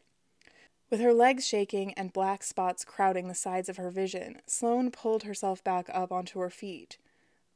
With 0.89 1.01
her 1.01 1.11
legs 1.11 1.45
shaking 1.45 1.93
and 1.95 2.13
black 2.13 2.43
spots 2.43 2.85
crowding 2.85 3.27
the 3.27 3.35
sides 3.35 3.67
of 3.67 3.75
her 3.75 3.91
vision, 3.91 4.41
Sloane 4.45 4.89
pulled 4.89 5.23
herself 5.23 5.61
back 5.65 5.89
up 5.93 6.13
onto 6.13 6.39
her 6.39 6.49
feet. 6.49 6.97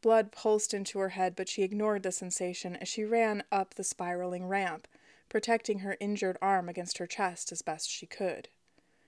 Blood 0.02 0.34
pulsed 0.34 0.74
into 0.74 1.00
her 1.00 1.10
head, 1.10 1.38
but 1.38 1.48
she 1.48 1.64
ignored 1.64 2.04
the 2.04 2.12
sensation 2.12 2.76
as 2.76 2.90
she 2.90 3.06
ran 3.06 3.44
up 3.54 3.76
the 3.76 3.86
spiraling 3.86 4.50
ramp, 4.50 4.86
protecting 5.30 5.80
her 5.80 5.96
injured 6.02 6.38
arm 6.42 6.68
against 6.68 6.98
her 6.98 7.08
chest 7.08 7.54
as 7.54 7.62
best 7.62 7.90
she 7.90 8.06
could. 8.06 8.50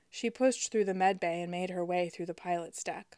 She 0.10 0.30
pushed 0.30 0.72
through 0.72 0.86
the 0.86 0.94
med 0.94 1.20
bay 1.20 1.42
and 1.42 1.52
made 1.52 1.72
her 1.72 1.84
way 1.84 2.08
through 2.08 2.28
the 2.28 2.34
pilot's 2.34 2.82
deck. 2.82 3.18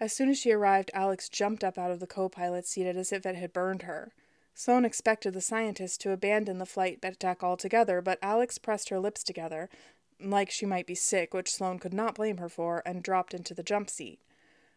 As 0.00 0.14
soon 0.14 0.30
as 0.30 0.38
she 0.38 0.52
arrived, 0.52 0.90
Alex 0.94 1.28
jumped 1.28 1.62
up 1.62 1.76
out 1.76 1.90
of 1.90 2.00
the 2.00 2.06
co 2.06 2.30
pilot's 2.30 2.70
seat 2.70 2.86
as 2.86 3.12
if 3.12 3.26
it 3.26 3.36
had 3.36 3.52
burned 3.52 3.82
her. 3.82 4.14
Sloane 4.58 4.86
expected 4.86 5.34
the 5.34 5.42
scientist 5.42 6.00
to 6.00 6.12
abandon 6.12 6.56
the 6.56 6.64
flight 6.64 6.98
deck 7.18 7.44
altogether, 7.44 8.00
but 8.00 8.18
Alex 8.22 8.56
pressed 8.56 8.88
her 8.88 8.98
lips 8.98 9.22
together, 9.22 9.68
like 10.18 10.50
she 10.50 10.64
might 10.64 10.86
be 10.86 10.94
sick, 10.94 11.34
which 11.34 11.52
Sloane 11.52 11.78
could 11.78 11.92
not 11.92 12.14
blame 12.14 12.38
her 12.38 12.48
for, 12.48 12.82
and 12.86 13.02
dropped 13.02 13.34
into 13.34 13.52
the 13.52 13.62
jump 13.62 13.90
seat. 13.90 14.18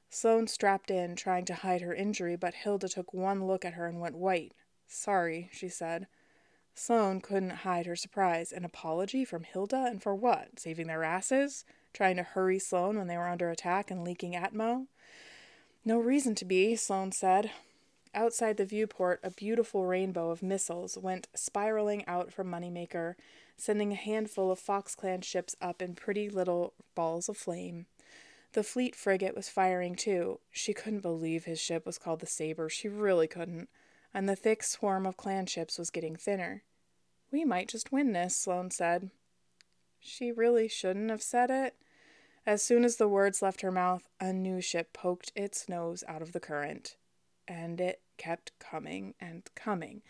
Sloane 0.09 0.47
strapped 0.47 0.91
in, 0.91 1.15
trying 1.15 1.45
to 1.45 1.53
hide 1.53 1.79
her 1.79 1.93
injury, 1.93 2.35
but 2.35 2.55
Hilda 2.55 2.89
took 2.89 3.13
one 3.13 3.47
look 3.47 3.63
at 3.63 3.75
her 3.75 3.87
and 3.87 4.01
went 4.01 4.17
white. 4.17 4.53
Sorry, 4.85 5.49
she 5.53 5.69
said. 5.69 6.07
Sloane 6.75 7.21
couldn't 7.21 7.63
hide 7.63 7.85
her 7.85 7.95
surprise. 7.95 8.51
An 8.51 8.65
apology 8.65 9.23
from 9.23 9.43
Hilda, 9.43 9.85
and 9.85 10.03
for 10.03 10.13
what? 10.13 10.59
Saving 10.59 10.87
their 10.87 11.05
asses? 11.05 11.63
Trying 11.93 12.17
to 12.17 12.23
hurry 12.23 12.59
Sloane 12.59 12.97
when 12.97 13.07
they 13.07 13.17
were 13.17 13.29
under 13.29 13.49
attack 13.49 13.89
and 13.89 14.03
leaking 14.03 14.33
Atmo? 14.33 14.87
No 15.85 15.99
reason 15.99 16.35
to 16.35 16.43
be, 16.43 16.75
Sloane 16.75 17.13
said. 17.13 17.51
Outside 18.13 18.57
the 18.57 18.65
viewport, 18.65 19.19
a 19.23 19.29
beautiful 19.29 19.85
rainbow 19.85 20.31
of 20.31 20.41
missiles 20.41 20.97
went 20.97 21.27
spiraling 21.35 22.03
out 22.07 22.33
from 22.33 22.49
Moneymaker, 22.49 23.13
sending 23.55 23.91
a 23.91 23.95
handful 23.95 24.51
of 24.51 24.57
Fox 24.57 24.95
Clan 24.95 25.21
ships 25.21 25.55
up 25.61 25.81
in 25.81 25.93
pretty 25.93 26.27
little 26.27 26.73
balls 26.95 27.29
of 27.29 27.37
flame. 27.37 27.85
The 28.53 28.63
fleet 28.63 28.95
frigate 28.95 29.35
was 29.35 29.47
firing 29.47 29.93
too. 29.93 30.39
She 30.51 30.73
couldn't 30.73 31.01
believe 31.01 31.45
his 31.45 31.61
ship 31.61 31.85
was 31.85 31.99
called 31.99 32.19
the 32.19 32.25
Saber. 32.25 32.67
She 32.67 32.87
really 32.87 33.27
couldn't. 33.27 33.69
And 34.11 34.27
the 34.27 34.35
thick 34.35 34.63
swarm 34.63 35.05
of 35.05 35.17
clan 35.17 35.45
ships 35.45 35.77
was 35.77 35.91
getting 35.91 36.15
thinner. 36.15 36.63
We 37.31 37.45
might 37.45 37.67
just 37.67 37.91
win 37.91 38.13
this, 38.13 38.35
Sloane 38.35 38.71
said. 38.71 39.11
She 39.99 40.31
really 40.31 40.67
shouldn't 40.67 41.11
have 41.11 41.21
said 41.21 41.51
it. 41.51 41.75
As 42.43 42.63
soon 42.63 42.83
as 42.83 42.95
the 42.95 43.07
words 43.07 43.43
left 43.43 43.61
her 43.61 43.71
mouth, 43.71 44.09
a 44.19 44.33
new 44.33 44.61
ship 44.61 44.93
poked 44.93 45.31
its 45.35 45.69
nose 45.69 46.03
out 46.07 46.23
of 46.23 46.31
the 46.31 46.39
current 46.39 46.95
and 47.49 47.81
it 47.81 48.01
kept 48.17 48.51
coming 48.59 49.15
and 49.19 49.43
coming. 49.55 50.03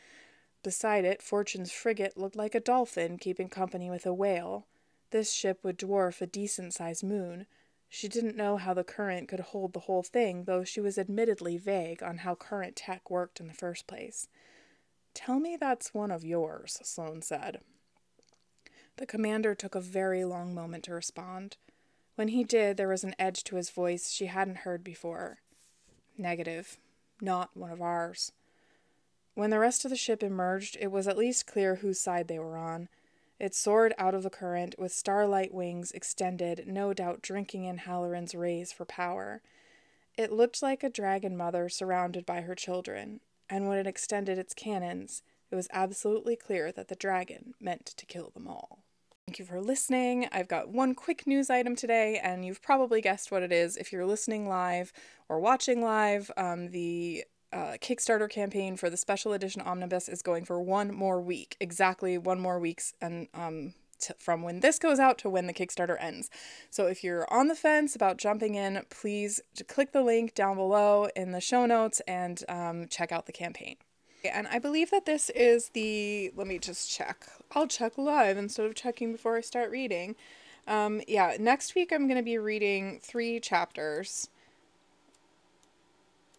Beside 0.62 1.06
it, 1.06 1.22
Fortune's 1.22 1.72
frigate 1.72 2.18
looked 2.18 2.36
like 2.36 2.54
a 2.54 2.60
dolphin 2.60 3.18
keeping 3.18 3.48
company 3.48 3.90
with 3.90 4.06
a 4.06 4.14
whale. 4.14 4.68
This 5.12 5.32
ship 5.32 5.60
would 5.64 5.80
dwarf 5.80 6.22
a 6.22 6.28
decent 6.28 6.74
sized 6.74 7.04
moon. 7.04 7.46
She 7.88 8.10
didn't 8.10 8.36
know 8.36 8.58
how 8.58 8.74
the 8.74 8.84
current 8.84 9.30
could 9.30 9.40
hold 9.40 9.74
the 9.74 9.80
whole 9.82 10.04
thing, 10.04 10.44
though 10.44 10.64
she 10.64 10.82
was 10.82 10.98
admittedly 11.00 11.58
vague 11.58 12.04
on 12.04 12.20
how 12.20 12.36
current 12.36 12.76
tech 12.76 13.10
worked 13.10 13.40
in 13.40 13.48
the 13.48 13.54
first 13.54 13.88
place. 13.88 14.28
Tell 15.14 15.40
me 15.40 15.58
that's 15.58 15.94
one 15.94 16.12
of 16.12 16.26
yours, 16.26 16.80
Sloane 16.84 17.22
said. 17.22 17.62
The 18.98 19.08
commander 19.08 19.56
took 19.56 19.76
a 19.76 19.82
very 19.82 20.26
long 20.26 20.54
moment 20.54 20.84
to 20.84 20.94
respond. 20.94 21.56
When 22.16 22.28
he 22.28 22.44
did, 22.44 22.76
there 22.76 22.90
was 22.90 23.06
an 23.06 23.16
edge 23.18 23.46
to 23.46 23.56
his 23.56 23.70
voice 23.70 24.12
she 24.12 24.26
hadn't 24.26 24.58
heard 24.58 24.84
before. 24.84 25.40
Negative 26.18 26.78
not 27.22 27.56
one 27.56 27.72
of 27.72 27.82
ours. 27.82 28.32
When 29.36 29.50
the 29.50 29.60
rest 29.60 29.86
of 29.86 29.92
the 29.92 29.98
ship 29.98 30.22
emerged, 30.22 30.78
it 30.80 30.92
was 30.92 31.08
at 31.08 31.18
least 31.18 31.48
clear 31.48 31.76
whose 31.76 32.00
side 32.00 32.28
they 32.28 32.40
were 32.40 32.58
on. 32.58 32.90
It 33.40 33.56
soared 33.56 33.94
out 33.98 34.14
of 34.14 34.24
the 34.24 34.30
current 34.30 34.76
with 34.78 34.92
starlight 34.92 35.54
wings 35.54 35.92
extended, 35.92 36.66
no 36.68 36.94
doubt 36.94 37.22
drinking 37.22 37.64
in 37.64 37.78
Halloran's 37.78 38.36
rays 38.36 38.74
for 38.74 38.84
power. 38.84 39.42
It 40.18 40.34
looked 40.34 40.62
like 40.62 40.84
a 40.84 40.90
dragon 40.90 41.38
mother 41.38 41.70
surrounded 41.70 42.26
by 42.26 42.42
her 42.42 42.56
children, 42.56 43.22
and 43.50 43.68
when 43.68 43.78
it 43.78 43.88
extended 43.88 44.38
its 44.38 44.54
cannons, 44.54 45.24
it 45.50 45.56
was 45.56 45.70
absolutely 45.72 46.36
clear 46.36 46.72
that 46.74 46.90
the 46.90 46.96
dragon 46.96 47.54
meant 47.62 47.86
to 47.86 48.06
kill 48.06 48.32
them 48.32 48.48
all. 48.48 48.80
Thank 49.30 49.38
you 49.38 49.46
for 49.46 49.62
listening. 49.62 50.28
I've 50.32 50.48
got 50.48 50.70
one 50.70 50.96
quick 50.96 51.28
news 51.28 51.52
item 51.52 51.76
today, 51.76 52.20
and 52.24 52.44
you've 52.44 52.64
probably 52.64 53.00
guessed 53.00 53.32
what 53.32 53.44
it 53.44 53.52
is 53.52 53.78
if 53.78 53.94
you're 53.94 54.08
listening 54.08 54.50
live 54.50 54.92
or 55.30 55.40
watching 55.40 55.84
live. 55.84 56.32
Um, 56.36 56.70
the 56.70 57.26
uh, 57.54 57.78
Kickstarter 57.80 58.28
campaign 58.28 58.76
for 58.76 58.90
the 58.90 58.98
special 58.98 59.34
edition 59.34 59.62
omnibus 59.62 60.10
is 60.10 60.24
going 60.24 60.46
for 60.46 60.60
one 60.60 60.92
more 60.92 61.22
week, 61.22 61.58
exactly 61.60 62.18
one 62.18 62.40
more 62.40 62.58
weeks, 62.58 62.96
and 63.02 63.28
um, 63.36 63.76
from 64.18 64.42
when 64.42 64.62
this 64.62 64.80
goes 64.80 64.98
out 64.98 65.20
to 65.20 65.30
when 65.30 65.46
the 65.46 65.54
Kickstarter 65.54 65.98
ends. 66.00 66.32
So 66.72 66.88
if 66.88 67.04
you're 67.04 67.32
on 67.32 67.50
the 67.50 67.56
fence 67.56 67.96
about 67.96 68.18
jumping 68.18 68.56
in, 68.56 68.82
please 68.90 69.42
click 69.68 69.92
the 69.92 70.02
link 70.02 70.34
down 70.34 70.56
below 70.56 71.08
in 71.16 71.34
the 71.34 71.40
show 71.40 71.68
notes 71.68 72.02
and 72.08 72.44
um, 72.50 72.88
check 72.90 73.12
out 73.12 73.28
the 73.28 73.32
campaign. 73.32 73.76
And 74.26 74.48
I 74.48 74.60
believe 74.60 74.92
that 74.92 75.06
this 75.06 75.30
is 75.32 75.70
the. 75.70 76.32
Let 76.36 76.48
me 76.48 76.60
just 76.60 76.92
check. 76.92 77.28
I'll 77.52 77.68
check 77.68 77.98
live 77.98 78.38
instead 78.38 78.66
of 78.66 78.76
checking 78.76 79.12
before 79.12 79.38
I 79.38 79.42
start 79.42 79.72
reading. 79.72 80.16
Um, 80.68 81.02
yeah, 81.08 81.36
next 81.40 81.74
week 81.74 81.92
I'm 81.92 82.08
going 82.08 82.18
to 82.18 82.24
be 82.24 82.38
reading 82.38 83.00
three 83.02 83.40
chapters. 83.40 84.30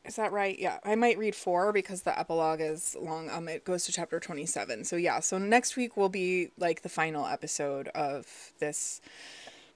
Is 0.04 0.16
that 0.16 0.32
right? 0.32 0.58
Yeah, 0.58 0.78
I 0.84 0.94
might 0.94 1.18
read 1.18 1.34
four 1.34 1.72
because 1.72 2.02
the 2.02 2.18
epilogue 2.18 2.60
is 2.60 2.96
long. 3.00 3.28
Um, 3.28 3.48
it 3.48 3.64
goes 3.64 3.84
to 3.84 3.92
chapter 3.92 4.18
27. 4.18 4.84
So, 4.84 4.96
yeah, 4.96 5.20
so 5.20 5.36
next 5.36 5.76
week 5.76 5.96
will 5.96 6.08
be 6.08 6.50
like 6.58 6.82
the 6.82 6.88
final 6.88 7.26
episode 7.26 7.88
of 7.88 8.52
this 8.60 9.00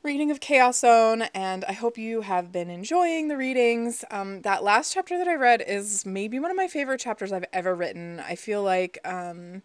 reading 0.04 0.30
of 0.30 0.38
Chaos 0.38 0.80
Zone, 0.80 1.22
and 1.32 1.64
I 1.64 1.72
hope 1.72 1.96
you 1.96 2.20
have 2.20 2.52
been 2.52 2.68
enjoying 2.68 3.28
the 3.28 3.38
readings. 3.38 4.04
Um, 4.10 4.42
that 4.42 4.62
last 4.62 4.92
chapter 4.92 5.16
that 5.16 5.26
I 5.26 5.34
read 5.34 5.64
is 5.66 6.04
maybe 6.04 6.38
one 6.38 6.50
of 6.50 6.58
my 6.58 6.68
favorite 6.68 7.00
chapters 7.00 7.32
I've 7.32 7.46
ever 7.54 7.74
written. 7.74 8.20
I 8.20 8.34
feel 8.34 8.62
like, 8.62 8.98
um, 9.06 9.62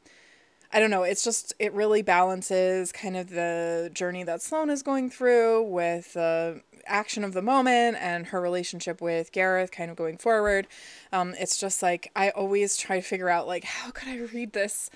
I 0.72 0.80
don't 0.80 0.92
know, 0.92 1.04
it's 1.04 1.26
just, 1.26 1.54
it 1.60 1.74
really 1.74 2.02
balances 2.02 2.94
kind 2.94 3.18
of 3.18 3.32
the 3.32 3.92
journey 3.94 4.24
that 4.24 4.42
Sloane 4.42 4.70
is 4.70 4.82
going 4.82 5.10
through 5.10 5.64
with 5.64 6.14
the 6.14 6.62
action 6.86 7.26
of 7.26 7.34
the 7.34 7.42
moment 7.42 7.98
and 8.00 8.28
her 8.28 8.40
relationship 8.40 9.02
with 9.02 9.34
Gareth 9.34 9.72
kind 9.72 9.92
of 9.92 9.98
going 9.98 10.18
forward. 10.18 10.68
Um, 11.12 11.34
it's 11.38 11.60
just 11.60 11.84
like, 11.84 12.12
I 12.16 12.30
always 12.30 12.78
try 12.78 12.96
to 12.96 13.06
figure 13.06 13.28
out, 13.28 13.46
like, 13.46 13.66
how 13.66 13.92
could 13.92 14.08
I 14.08 14.16
read 14.20 14.54
this? 14.54 14.90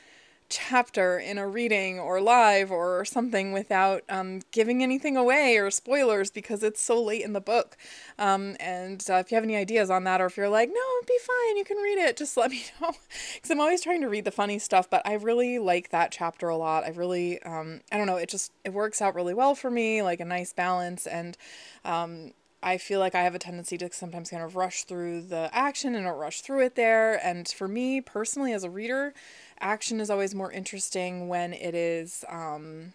Chapter 0.54 1.18
in 1.18 1.40
a 1.40 1.48
reading 1.48 2.00
or 2.00 2.22
live 2.22 2.72
or 2.72 3.04
something 3.06 3.52
without 3.52 4.04
um, 4.08 4.42
giving 4.52 4.84
anything 4.84 5.18
away 5.18 5.58
or 5.58 5.72
spoilers 5.72 6.30
because 6.30 6.62
it's 6.62 6.80
so 6.80 7.02
late 7.02 7.24
in 7.24 7.34
the 7.34 7.42
book. 7.42 7.76
Um, 8.20 8.56
and 8.60 9.04
uh, 9.10 9.16
if 9.16 9.32
you 9.32 9.36
have 9.36 9.44
any 9.44 9.56
ideas 9.56 9.90
on 9.90 10.04
that, 10.04 10.22
or 10.22 10.28
if 10.28 10.38
you're 10.38 10.50
like, 10.50 10.70
no, 10.70 10.82
it'd 11.00 11.08
be 11.08 11.18
fine, 11.26 11.58
you 11.58 11.64
can 11.66 11.78
read 11.78 11.98
it, 11.98 12.16
just 12.16 12.38
let 12.38 12.52
me 12.52 12.66
know. 12.80 12.92
Because 13.34 13.50
I'm 13.50 13.60
always 13.60 13.82
trying 13.82 14.02
to 14.02 14.10
read 14.10 14.26
the 14.26 14.32
funny 14.32 14.60
stuff, 14.60 14.88
but 14.90 15.02
I 15.06 15.14
really 15.14 15.58
like 15.58 15.90
that 15.90 16.12
chapter 16.12 16.50
a 16.50 16.56
lot. 16.56 16.84
I 16.84 16.90
really, 16.90 17.42
um, 17.42 17.82
I 17.92 17.98
don't 17.98 18.08
know, 18.08 18.18
it 18.18 18.30
just, 18.30 18.52
it 18.64 18.74
works 18.74 19.02
out 19.02 19.16
really 19.16 19.34
well 19.34 19.56
for 19.56 19.72
me, 19.72 20.04
like 20.04 20.20
a 20.20 20.26
nice 20.26 20.54
balance. 20.54 21.08
And, 21.08 21.36
um, 21.84 22.32
I 22.64 22.78
feel 22.78 23.00
like 23.00 23.14
I 23.14 23.24
have 23.24 23.36
a 23.36 23.40
tendency 23.40 23.78
to 23.80 23.92
sometimes 23.92 24.30
kind 24.30 24.42
of 24.42 24.56
rush 24.56 24.86
through 24.86 25.24
the 25.24 25.50
action 25.52 25.96
and 25.96 26.06
not 26.06 26.18
rush 26.18 26.42
through 26.42 26.66
it 26.66 26.76
there. 26.76 27.24
And 27.26 27.48
for 27.48 27.68
me 27.68 28.00
personally, 28.00 28.54
as 28.54 28.64
a 28.64 28.70
reader, 28.70 29.14
action 29.64 30.00
is 30.00 30.10
always 30.10 30.36
more 30.36 30.52
interesting 30.52 31.28
when 31.28 31.54
it 31.54 31.74
is 31.74 32.24
um, 32.30 32.94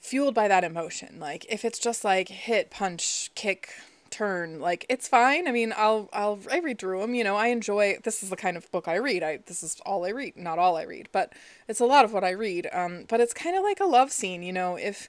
fueled 0.00 0.34
by 0.34 0.48
that 0.48 0.64
emotion. 0.64 1.18
Like 1.18 1.44
if 1.50 1.64
it's 1.64 1.78
just 1.78 2.04
like 2.04 2.28
hit, 2.28 2.70
punch, 2.70 3.30
kick, 3.34 3.70
turn, 4.10 4.60
like 4.60 4.86
it's 4.88 5.08
fine. 5.08 5.46
I 5.46 5.52
mean, 5.52 5.74
I'll 5.76 6.08
I'll 6.12 6.38
I 6.50 6.60
read 6.60 6.78
through 6.78 7.00
them. 7.00 7.14
You 7.14 7.24
know, 7.24 7.36
I 7.36 7.48
enjoy. 7.48 7.98
This 8.02 8.22
is 8.22 8.30
the 8.30 8.36
kind 8.36 8.56
of 8.56 8.70
book 8.70 8.88
I 8.88 8.96
read. 8.96 9.22
I 9.22 9.40
this 9.46 9.62
is 9.62 9.80
all 9.84 10.06
I 10.06 10.10
read. 10.10 10.36
Not 10.36 10.58
all 10.58 10.76
I 10.76 10.82
read, 10.82 11.08
but 11.12 11.32
it's 11.66 11.80
a 11.80 11.86
lot 11.86 12.04
of 12.04 12.12
what 12.12 12.24
I 12.24 12.30
read. 12.30 12.68
Um, 12.72 13.04
but 13.08 13.20
it's 13.20 13.34
kind 13.34 13.56
of 13.56 13.62
like 13.62 13.80
a 13.80 13.84
love 13.84 14.12
scene. 14.12 14.42
You 14.42 14.52
know, 14.52 14.76
if 14.76 15.08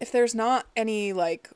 if 0.00 0.10
there's 0.10 0.34
not 0.34 0.66
any 0.76 1.12
like 1.12 1.50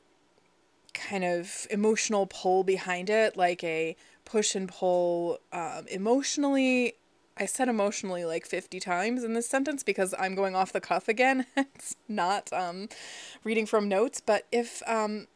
kind 0.93 1.23
of 1.23 1.65
emotional 1.71 2.27
pull 2.27 2.63
behind 2.63 3.09
it, 3.09 3.37
like 3.37 3.63
a 3.63 3.95
push 4.25 4.53
and 4.53 4.69
pull 4.69 5.39
um, 5.51 5.85
emotionally 5.89 6.93
I 7.39 7.45
said 7.45 7.69
emotionally 7.69 8.25
like 8.25 8.45
50 8.45 8.79
times 8.81 9.23
in 9.23 9.33
this 9.33 9.47
sentence 9.47 9.81
because 9.81 10.13
I'm 10.19 10.35
going 10.35 10.55
off 10.55 10.73
the 10.73 10.81
cuff 10.81 11.07
again. 11.07 11.45
it's 11.57 11.95
not 12.07 12.51
um, 12.51 12.89
reading 13.43 13.65
from 13.65 13.87
notes, 13.87 14.21
but 14.23 14.45
if 14.51 14.83
um, 14.85 15.27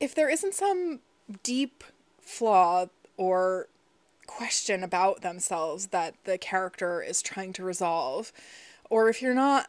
if 0.00 0.14
there 0.14 0.30
isn't 0.30 0.54
some 0.54 1.00
deep 1.42 1.84
flaw 2.20 2.86
or 3.18 3.68
question 4.26 4.82
about 4.82 5.20
themselves 5.20 5.88
that 5.88 6.14
the 6.24 6.38
character 6.38 7.02
is 7.02 7.20
trying 7.20 7.52
to 7.52 7.62
resolve, 7.62 8.32
or 8.88 9.10
if 9.10 9.20
you're 9.20 9.34
not, 9.34 9.68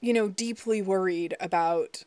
you 0.00 0.12
know, 0.12 0.28
deeply 0.28 0.82
worried 0.82 1.36
about 1.38 2.02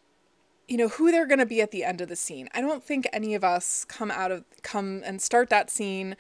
you 0.68 0.78
know 0.78 0.90
who 0.90 1.12
they're 1.12 1.26
going 1.26 1.40
to 1.40 1.46
be 1.46 1.62
at 1.62 1.72
the 1.72 1.86
end 1.86 2.02
of 2.02 2.10
the 2.10 2.16
scene. 2.16 2.50
I 2.54 2.60
don't 2.60 2.84
think 2.84 3.08
any 3.14 3.36
of 3.36 3.44
us 3.44 3.86
come 3.86 4.12
out 4.12 4.32
of 4.32 4.44
come 4.64 5.02
and 5.06 5.22
start 5.22 5.50
that 5.50 5.70
scene 5.70 6.18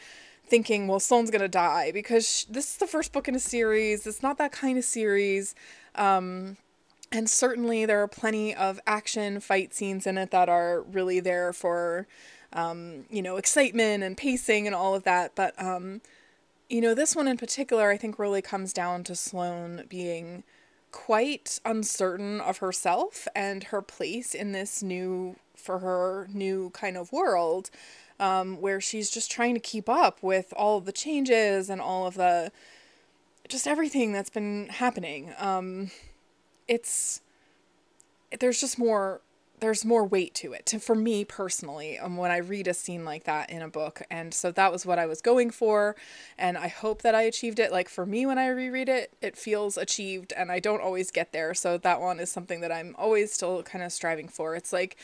thinking, 0.49 0.87
well, 0.87 0.99
Sloane's 0.99 1.31
gonna 1.31 1.47
die 1.47 1.91
because 1.91 2.45
this 2.49 2.71
is 2.71 2.77
the 2.77 2.87
first 2.87 3.11
book 3.13 3.27
in 3.27 3.35
a 3.35 3.39
series. 3.39 4.05
It's 4.07 4.23
not 4.23 4.37
that 4.37 4.51
kind 4.51 4.77
of 4.77 4.83
series. 4.83 5.55
Um, 5.95 6.57
and 7.11 7.29
certainly 7.29 7.85
there 7.85 8.01
are 8.01 8.07
plenty 8.07 8.53
of 8.53 8.79
action 8.85 9.39
fight 9.39 9.73
scenes 9.73 10.05
in 10.05 10.17
it 10.17 10.31
that 10.31 10.49
are 10.49 10.81
really 10.81 11.19
there 11.19 11.53
for, 11.53 12.07
um, 12.53 13.05
you 13.09 13.21
know, 13.21 13.37
excitement 13.37 14.03
and 14.03 14.15
pacing 14.15 14.67
and 14.67 14.75
all 14.75 14.93
of 14.95 15.03
that. 15.03 15.33
But, 15.35 15.59
um, 15.61 16.01
you 16.69 16.81
know, 16.81 16.93
this 16.93 17.15
one 17.15 17.27
in 17.27 17.37
particular, 17.37 17.89
I 17.89 17.97
think 17.97 18.19
really 18.19 18.41
comes 18.41 18.73
down 18.73 19.03
to 19.05 19.15
Sloane 19.15 19.85
being 19.89 20.43
quite 20.91 21.59
uncertain 21.65 22.41
of 22.41 22.59
herself 22.59 23.27
and 23.35 23.65
her 23.65 23.81
place 23.81 24.35
in 24.35 24.51
this 24.51 24.83
new, 24.83 25.35
for 25.55 25.79
her, 25.79 26.27
new 26.31 26.69
kind 26.71 26.95
of 26.95 27.11
world 27.11 27.71
um, 28.19 28.59
where 28.61 28.81
she's 28.81 29.09
just 29.09 29.31
trying 29.31 29.53
to 29.53 29.59
keep 29.59 29.87
up 29.87 30.21
with 30.21 30.53
all 30.55 30.77
of 30.77 30.85
the 30.85 30.91
changes 30.91 31.69
and 31.69 31.81
all 31.81 32.05
of 32.05 32.15
the 32.15 32.51
just 33.47 33.67
everything 33.67 34.13
that's 34.13 34.29
been 34.29 34.67
happening. 34.69 35.33
Um, 35.39 35.91
it's 36.67 37.21
there's 38.39 38.59
just 38.59 38.77
more 38.77 39.21
there's 39.59 39.83
more 39.83 40.05
weight 40.05 40.33
to 40.33 40.53
it 40.53 40.65
to, 40.65 40.79
for 40.79 40.95
me 40.95 41.25
personally 41.25 41.97
um, 41.99 42.15
when 42.15 42.31
i 42.31 42.37
read 42.37 42.65
a 42.65 42.73
scene 42.73 43.03
like 43.03 43.25
that 43.25 43.49
in 43.49 43.61
a 43.61 43.67
book. 43.67 44.01
And 44.09 44.33
so 44.33 44.51
that 44.51 44.71
was 44.71 44.85
what 44.85 44.99
i 44.99 45.05
was 45.05 45.19
going 45.19 45.49
for 45.49 45.95
and 46.37 46.57
i 46.57 46.67
hope 46.67 47.01
that 47.01 47.15
i 47.15 47.23
achieved 47.23 47.59
it. 47.59 47.71
Like 47.71 47.89
for 47.89 48.05
me 48.05 48.25
when 48.25 48.37
i 48.37 48.47
reread 48.47 48.87
it 48.87 49.11
it 49.21 49.35
feels 49.35 49.77
achieved 49.77 50.31
and 50.37 50.51
i 50.51 50.59
don't 50.59 50.81
always 50.81 51.11
get 51.11 51.33
there. 51.33 51.53
So 51.53 51.77
that 51.77 51.99
one 51.99 52.19
is 52.19 52.31
something 52.31 52.61
that 52.61 52.71
i'm 52.71 52.95
always 52.97 53.33
still 53.33 53.63
kind 53.63 53.83
of 53.83 53.91
striving 53.91 54.27
for. 54.27 54.55
It's 54.55 54.71
like 54.71 54.95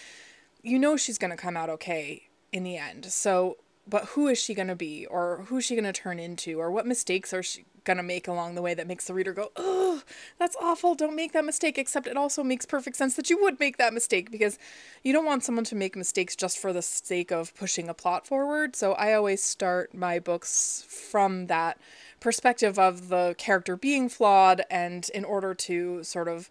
you 0.63 0.79
know 0.79 0.95
she's 0.95 1.17
going 1.17 1.31
to 1.31 1.37
come 1.37 1.57
out 1.57 1.69
okay 1.69 2.27
in 2.55 2.63
the 2.63 2.77
end. 2.77 3.05
So, 3.05 3.57
but 3.87 4.05
who 4.05 4.27
is 4.27 4.41
she 4.41 4.53
going 4.53 4.69
to 4.69 4.75
be 4.75 5.05
or 5.05 5.45
who's 5.47 5.65
she 5.65 5.75
going 5.75 5.83
to 5.83 5.93
turn 5.93 6.19
into 6.19 6.59
or 6.59 6.71
what 6.71 6.87
mistakes 6.87 7.33
are 7.33 7.43
she 7.43 7.65
going 7.83 7.97
to 7.97 8.03
make 8.03 8.27
along 8.27 8.55
the 8.55 8.61
way 8.61 8.73
that 8.73 8.87
makes 8.87 9.05
the 9.05 9.13
reader 9.13 9.33
go, 9.33 9.51
"Oh, 9.57 10.01
that's 10.39 10.55
awful. 10.59 10.95
Don't 10.95 11.15
make 11.15 11.33
that 11.33 11.43
mistake." 11.45 11.77
Except 11.77 12.07
it 12.07 12.15
also 12.15 12.43
makes 12.43 12.65
perfect 12.65 12.95
sense 12.95 13.15
that 13.15 13.29
you 13.29 13.39
would 13.43 13.59
make 13.59 13.75
that 13.77 13.93
mistake 13.93 14.31
because 14.31 14.57
you 15.03 15.11
don't 15.11 15.25
want 15.25 15.43
someone 15.43 15.65
to 15.65 15.75
make 15.75 15.97
mistakes 15.97 16.35
just 16.35 16.57
for 16.57 16.71
the 16.71 16.81
sake 16.81 17.31
of 17.31 17.53
pushing 17.55 17.89
a 17.89 17.93
plot 17.93 18.25
forward. 18.25 18.75
So, 18.75 18.93
I 18.93 19.13
always 19.13 19.43
start 19.43 19.93
my 19.93 20.17
books 20.17 20.85
from 20.87 21.47
that 21.47 21.77
perspective 22.21 22.79
of 22.79 23.09
the 23.09 23.35
character 23.37 23.75
being 23.75 24.07
flawed 24.07 24.63
and 24.71 25.09
in 25.09 25.25
order 25.25 25.53
to 25.53 26.03
sort 26.03 26.29
of 26.29 26.49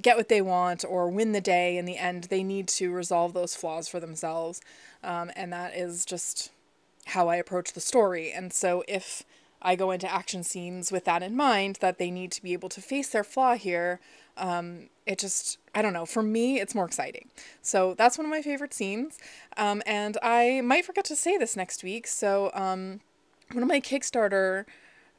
get 0.00 0.16
what 0.16 0.28
they 0.28 0.40
want 0.40 0.84
or 0.88 1.08
win 1.08 1.32
the 1.32 1.40
day 1.40 1.76
in 1.76 1.84
the 1.84 1.96
end, 1.96 2.24
they 2.24 2.42
need 2.42 2.68
to 2.68 2.92
resolve 2.92 3.32
those 3.32 3.56
flaws 3.56 3.88
for 3.88 4.00
themselves. 4.00 4.60
Um, 5.02 5.30
and 5.36 5.52
that 5.52 5.74
is 5.74 6.04
just 6.04 6.50
how 7.06 7.28
I 7.28 7.36
approach 7.36 7.72
the 7.72 7.80
story. 7.80 8.32
And 8.32 8.52
so 8.52 8.84
if 8.86 9.22
I 9.60 9.76
go 9.76 9.90
into 9.90 10.12
action 10.12 10.44
scenes 10.44 10.92
with 10.92 11.04
that 11.04 11.22
in 11.22 11.36
mind, 11.36 11.78
that 11.80 11.98
they 11.98 12.10
need 12.10 12.32
to 12.32 12.42
be 12.42 12.52
able 12.52 12.68
to 12.70 12.80
face 12.80 13.08
their 13.08 13.24
flaw 13.24 13.54
here, 13.54 14.00
um, 14.36 14.88
it 15.06 15.18
just, 15.18 15.58
I 15.74 15.82
don't 15.82 15.92
know, 15.92 16.06
for 16.06 16.22
me, 16.22 16.60
it's 16.60 16.74
more 16.74 16.84
exciting. 16.84 17.28
So 17.62 17.94
that's 17.94 18.18
one 18.18 18.24
of 18.24 18.30
my 18.30 18.42
favorite 18.42 18.74
scenes. 18.74 19.18
Um, 19.56 19.82
and 19.86 20.16
I 20.22 20.60
might 20.60 20.84
forget 20.84 21.04
to 21.06 21.16
say 21.16 21.36
this 21.36 21.56
next 21.56 21.82
week. 21.82 22.06
So 22.06 22.50
um, 22.54 23.00
one 23.52 23.62
of 23.62 23.68
my 23.68 23.80
Kickstarter 23.80 24.64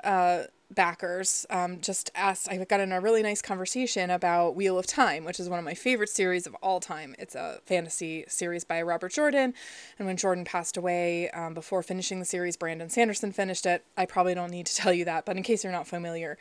uh, 0.03 0.43
backers 0.71 1.45
um, 1.49 1.81
just 1.81 2.11
asked, 2.15 2.47
I 2.49 2.57
got 2.57 2.79
in 2.79 2.91
a 2.91 3.01
really 3.01 3.23
nice 3.23 3.41
conversation 3.41 4.09
about 4.09 4.55
Wheel 4.55 4.77
of 4.77 4.85
Time, 4.85 5.25
which 5.25 5.39
is 5.39 5.49
one 5.49 5.59
of 5.59 5.65
my 5.65 5.73
favorite 5.73 6.09
series 6.09 6.45
of 6.45 6.55
all 6.61 6.79
time. 6.79 7.15
It's 7.17 7.35
a 7.35 7.59
fantasy 7.65 8.25
series 8.27 8.63
by 8.63 8.81
Robert 8.81 9.11
Jordan. 9.11 9.53
And 9.97 10.07
when 10.07 10.17
Jordan 10.17 10.45
passed 10.45 10.77
away, 10.77 11.29
um, 11.31 11.53
before 11.53 11.81
finishing 11.81 12.19
the 12.19 12.25
series, 12.25 12.55
Brandon 12.55 12.89
Sanderson 12.89 13.31
finished 13.31 13.65
it. 13.65 13.83
I 13.97 14.05
probably 14.05 14.35
don't 14.35 14.51
need 14.51 14.67
to 14.67 14.75
tell 14.81 14.93
you 14.93 15.05
that, 15.05 15.25
but 15.25 15.37
in 15.37 15.43
case 15.43 15.63
you're 15.63 15.73
not 15.73 15.87
familiar 15.87 16.37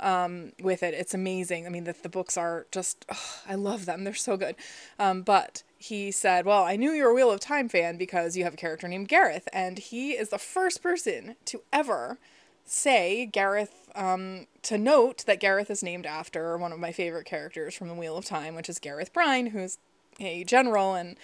um, 0.00 0.52
with 0.60 0.82
it, 0.82 0.94
it's 0.94 1.14
amazing. 1.14 1.66
I 1.66 1.68
mean, 1.68 1.84
the, 1.84 1.94
the 2.02 2.08
books 2.08 2.36
are 2.36 2.66
just, 2.70 3.04
oh, 3.10 3.40
I 3.48 3.56
love 3.56 3.86
them. 3.86 4.04
They're 4.04 4.14
so 4.14 4.36
good. 4.36 4.54
Um, 4.98 5.22
but 5.22 5.62
he 5.82 6.12
said, 6.12 6.46
Well, 6.46 6.62
I 6.62 6.76
knew 6.76 6.92
you're 6.92 7.10
a 7.10 7.14
Wheel 7.14 7.32
of 7.32 7.40
Time 7.40 7.68
fan 7.68 7.96
because 7.96 8.36
you 8.36 8.44
have 8.44 8.54
a 8.54 8.56
character 8.56 8.86
named 8.86 9.08
Gareth. 9.08 9.48
And 9.52 9.78
he 9.78 10.12
is 10.12 10.28
the 10.28 10.38
first 10.38 10.80
person 10.80 11.34
to 11.46 11.62
ever 11.72 12.18
say 12.64 13.26
Gareth 13.26 13.90
um, 13.94 14.46
to 14.62 14.78
note 14.78 15.24
that 15.26 15.40
Gareth 15.40 15.70
is 15.70 15.82
named 15.82 16.06
after 16.06 16.56
one 16.56 16.72
of 16.72 16.78
my 16.78 16.92
favorite 16.92 17.26
characters 17.26 17.74
from 17.74 17.88
the 17.88 17.94
Wheel 17.94 18.16
of 18.16 18.24
Time, 18.24 18.54
which 18.54 18.68
is 18.68 18.78
Gareth 18.78 19.12
Bryne, 19.12 19.46
who's 19.46 19.78
a 20.20 20.44
general 20.44 20.94
and 20.94 21.16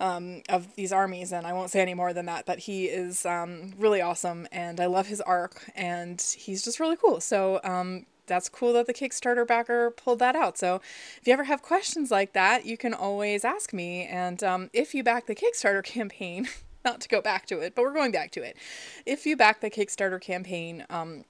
um, 0.00 0.42
of 0.48 0.74
these 0.76 0.92
armies, 0.92 1.30
and 1.30 1.46
I 1.46 1.52
won't 1.52 1.70
say 1.70 1.80
any 1.80 1.94
more 1.94 2.12
than 2.12 2.26
that. 2.26 2.46
But 2.46 2.60
he 2.60 2.86
is 2.86 3.26
um, 3.26 3.74
really 3.78 4.00
awesome, 4.00 4.48
and 4.50 4.80
I 4.80 4.86
love 4.86 5.06
his 5.06 5.20
arc, 5.20 5.70
and 5.74 6.20
he's 6.20 6.64
just 6.64 6.80
really 6.80 6.96
cool. 6.96 7.20
So 7.20 7.60
um, 7.62 8.06
that's 8.26 8.48
cool 8.48 8.72
that 8.72 8.86
the 8.86 8.94
Kickstarter 8.94 9.46
backer 9.46 9.90
pulled 9.90 10.18
that 10.20 10.34
out. 10.34 10.56
So 10.56 10.80
if 11.20 11.26
you 11.26 11.32
ever 11.32 11.44
have 11.44 11.62
questions 11.62 12.10
like 12.10 12.32
that, 12.32 12.64
you 12.64 12.78
can 12.78 12.94
always 12.94 13.44
ask 13.44 13.72
me. 13.72 14.06
And 14.06 14.42
um, 14.42 14.70
if 14.72 14.94
you 14.94 15.02
back 15.02 15.26
the 15.26 15.34
Kickstarter 15.34 15.84
campaign, 15.84 16.48
not 16.84 17.00
to 17.00 17.08
go 17.08 17.20
back 17.20 17.46
to 17.46 17.60
it, 17.60 17.74
but 17.74 17.82
we're 17.82 17.94
going 17.94 18.12
back 18.12 18.30
to 18.32 18.42
it. 18.42 18.56
If 19.06 19.26
you 19.26 19.36
back 19.36 19.60
the 19.60 19.70
Kickstarter 19.70 20.20
campaign, 20.20 20.84
um, 20.90 21.24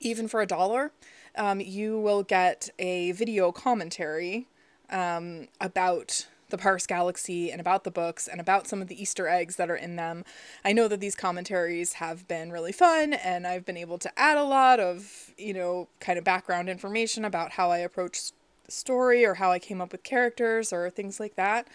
even 0.00 0.28
for 0.28 0.40
a 0.40 0.46
dollar, 0.46 0.92
um, 1.36 1.60
you 1.60 1.98
will 1.98 2.22
get 2.22 2.70
a 2.78 3.12
video 3.12 3.52
commentary 3.52 4.46
um, 4.90 5.48
about 5.60 6.26
the 6.50 6.58
Parse 6.58 6.86
Galaxy 6.86 7.50
and 7.50 7.60
about 7.60 7.84
the 7.84 7.90
books 7.90 8.28
and 8.28 8.40
about 8.40 8.66
some 8.66 8.82
of 8.82 8.88
the 8.88 9.00
Easter 9.00 9.28
eggs 9.28 9.56
that 9.56 9.70
are 9.70 9.76
in 9.76 9.96
them. 9.96 10.24
I 10.64 10.72
know 10.72 10.88
that 10.88 11.00
these 11.00 11.14
commentaries 11.14 11.94
have 11.94 12.26
been 12.28 12.50
really 12.50 12.72
fun 12.72 13.14
and 13.14 13.46
I've 13.46 13.64
been 13.64 13.76
able 13.76 13.98
to 13.98 14.18
add 14.18 14.36
a 14.36 14.42
lot 14.42 14.80
of, 14.80 15.32
you 15.38 15.54
know, 15.54 15.88
kind 16.00 16.18
of 16.18 16.24
background 16.24 16.68
information 16.68 17.24
about 17.24 17.52
how 17.52 17.70
I 17.70 17.78
approach 17.78 18.32
story 18.70 19.24
or 19.24 19.34
how 19.34 19.50
I 19.50 19.58
came 19.58 19.80
up 19.80 19.92
with 19.92 20.02
characters 20.02 20.72
or 20.72 20.90
things 20.90 21.20
like 21.20 21.36
that. 21.36 21.68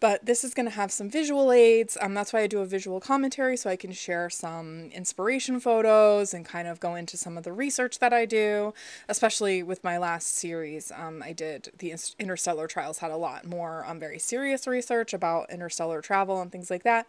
But 0.00 0.24
this 0.26 0.44
is 0.44 0.54
going 0.54 0.66
to 0.66 0.74
have 0.74 0.92
some 0.92 1.10
visual 1.10 1.50
aids. 1.50 1.98
Um, 2.00 2.14
that's 2.14 2.32
why 2.32 2.40
I 2.40 2.46
do 2.46 2.60
a 2.60 2.66
visual 2.66 3.00
commentary 3.00 3.56
so 3.56 3.68
I 3.68 3.74
can 3.74 3.90
share 3.92 4.30
some 4.30 4.90
inspiration 4.92 5.58
photos 5.58 6.32
and 6.32 6.44
kind 6.44 6.68
of 6.68 6.78
go 6.78 6.94
into 6.94 7.16
some 7.16 7.36
of 7.36 7.42
the 7.42 7.52
research 7.52 7.98
that 7.98 8.12
I 8.12 8.24
do, 8.24 8.74
especially 9.08 9.62
with 9.62 9.82
my 9.82 9.98
last 9.98 10.36
series. 10.36 10.92
Um, 10.92 11.22
I 11.22 11.32
did 11.32 11.72
the 11.78 11.94
Interstellar 12.18 12.68
Trials 12.68 12.98
had 12.98 13.10
a 13.10 13.16
lot 13.16 13.44
more 13.44 13.84
um, 13.86 13.98
very 13.98 14.20
serious 14.20 14.66
research 14.68 15.12
about 15.12 15.50
interstellar 15.50 16.00
travel 16.00 16.40
and 16.40 16.52
things 16.52 16.70
like 16.70 16.84
that. 16.84 17.06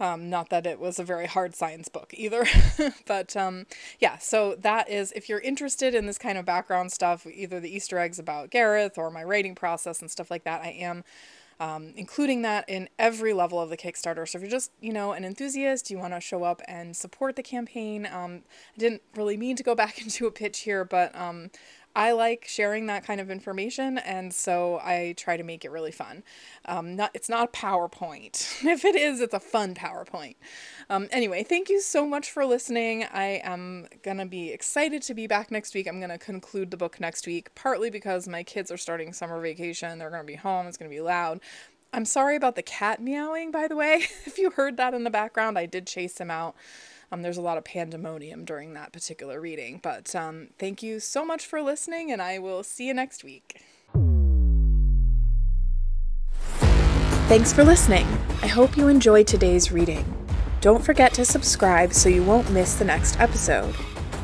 Um, 0.00 0.30
not 0.30 0.48
that 0.48 0.66
it 0.66 0.80
was 0.80 0.98
a 0.98 1.04
very 1.04 1.26
hard 1.26 1.54
science 1.54 1.88
book 1.88 2.12
either, 2.14 2.44
but 3.06 3.36
um, 3.36 3.66
yeah, 4.00 4.18
so 4.18 4.56
that 4.56 4.88
is, 4.88 5.12
if 5.12 5.28
you're 5.28 5.38
interested 5.38 5.94
in 5.94 6.06
this 6.06 6.18
kind 6.18 6.38
of 6.38 6.44
background 6.44 6.90
stuff, 6.90 7.26
either 7.26 7.60
the 7.60 7.72
Easter 7.72 7.98
eggs 7.98 8.18
about 8.18 8.50
Gareth 8.50 8.98
or 8.98 9.10
my 9.10 9.22
writing 9.22 9.54
process 9.54 10.00
and 10.00 10.10
stuff 10.10 10.30
like 10.30 10.44
that, 10.44 10.62
I 10.62 10.70
am 10.70 11.04
um, 11.62 11.92
including 11.96 12.42
that 12.42 12.68
in 12.68 12.88
every 12.98 13.32
level 13.32 13.60
of 13.60 13.70
the 13.70 13.76
Kickstarter. 13.76 14.28
So 14.28 14.38
if 14.38 14.42
you're 14.42 14.50
just, 14.50 14.72
you 14.80 14.92
know, 14.92 15.12
an 15.12 15.24
enthusiast, 15.24 15.92
you 15.92 15.98
want 15.98 16.12
to 16.12 16.20
show 16.20 16.42
up 16.42 16.60
and 16.66 16.96
support 16.96 17.36
the 17.36 17.42
campaign. 17.44 18.04
Um, 18.04 18.42
I 18.74 18.80
didn't 18.80 19.02
really 19.14 19.36
mean 19.36 19.54
to 19.54 19.62
go 19.62 19.76
back 19.76 20.00
into 20.02 20.26
a 20.26 20.32
pitch 20.32 20.60
here, 20.60 20.84
but 20.84 21.14
um, 21.14 21.50
I 21.94 22.12
like 22.12 22.46
sharing 22.46 22.86
that 22.86 23.04
kind 23.04 23.20
of 23.20 23.30
information, 23.30 23.98
and 23.98 24.32
so 24.32 24.80
I 24.82 25.14
try 25.16 25.36
to 25.36 25.42
make 25.42 25.64
it 25.64 25.70
really 25.70 25.92
fun. 25.92 26.22
Um, 26.64 26.96
not 26.96 27.10
it's 27.14 27.28
not 27.28 27.48
a 27.48 27.52
PowerPoint. 27.52 28.64
if 28.64 28.84
it 28.84 28.96
is, 28.96 29.20
it's 29.20 29.34
a 29.34 29.40
fun 29.40 29.74
PowerPoint. 29.74 30.36
Um, 30.88 31.08
anyway, 31.10 31.42
thank 31.42 31.68
you 31.68 31.80
so 31.80 32.06
much 32.06 32.30
for 32.30 32.46
listening. 32.46 33.04
I 33.04 33.40
am 33.44 33.88
gonna 34.02 34.26
be 34.26 34.50
excited 34.50 35.02
to 35.02 35.14
be 35.14 35.26
back 35.26 35.50
next 35.50 35.74
week. 35.74 35.86
I'm 35.86 36.00
gonna 36.00 36.18
conclude 36.18 36.70
the 36.70 36.76
book 36.76 36.98
next 36.98 37.26
week, 37.26 37.54
partly 37.54 37.90
because 37.90 38.26
my 38.26 38.42
kids 38.42 38.70
are 38.70 38.78
starting 38.78 39.12
summer 39.12 39.40
vacation. 39.40 39.98
They're 39.98 40.10
gonna 40.10 40.24
be 40.24 40.36
home. 40.36 40.66
It's 40.66 40.78
gonna 40.78 40.88
be 40.88 41.00
loud. 41.00 41.40
I'm 41.92 42.06
sorry 42.06 42.36
about 42.36 42.56
the 42.56 42.62
cat 42.62 43.02
meowing, 43.02 43.50
by 43.50 43.68
the 43.68 43.76
way. 43.76 44.06
if 44.24 44.38
you 44.38 44.50
heard 44.50 44.78
that 44.78 44.94
in 44.94 45.04
the 45.04 45.10
background, 45.10 45.58
I 45.58 45.66
did 45.66 45.86
chase 45.86 46.18
him 46.18 46.30
out. 46.30 46.56
Um, 47.12 47.20
there's 47.20 47.36
a 47.36 47.42
lot 47.42 47.58
of 47.58 47.64
pandemonium 47.64 48.46
during 48.46 48.72
that 48.72 48.92
particular 48.92 49.38
reading. 49.38 49.80
But 49.82 50.16
um, 50.16 50.48
thank 50.58 50.82
you 50.82 50.98
so 50.98 51.24
much 51.24 51.44
for 51.44 51.60
listening, 51.60 52.10
and 52.10 52.22
I 52.22 52.38
will 52.38 52.62
see 52.62 52.86
you 52.86 52.94
next 52.94 53.22
week. 53.22 53.60
Thanks 57.28 57.52
for 57.52 57.64
listening. 57.64 58.06
I 58.42 58.46
hope 58.46 58.76
you 58.76 58.88
enjoyed 58.88 59.26
today's 59.26 59.70
reading. 59.70 60.04
Don't 60.62 60.82
forget 60.82 61.12
to 61.14 61.24
subscribe 61.24 61.92
so 61.92 62.08
you 62.08 62.22
won't 62.22 62.50
miss 62.50 62.74
the 62.74 62.84
next 62.84 63.20
episode. 63.20 63.74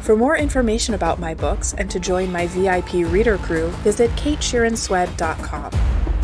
For 0.03 0.17
more 0.17 0.39
information 0.39 0.95
about 0.95 1.19
my 1.19 1.35
books 1.35 1.75
and 1.75 1.91
to 1.91 2.01
join 2.01 2.33
my 2.33 2.47
VIP 2.47 3.13
reader 3.13 3.37
crew, 3.39 3.69
visit 3.83 4.11
katesheeranswed.com. 4.13 6.18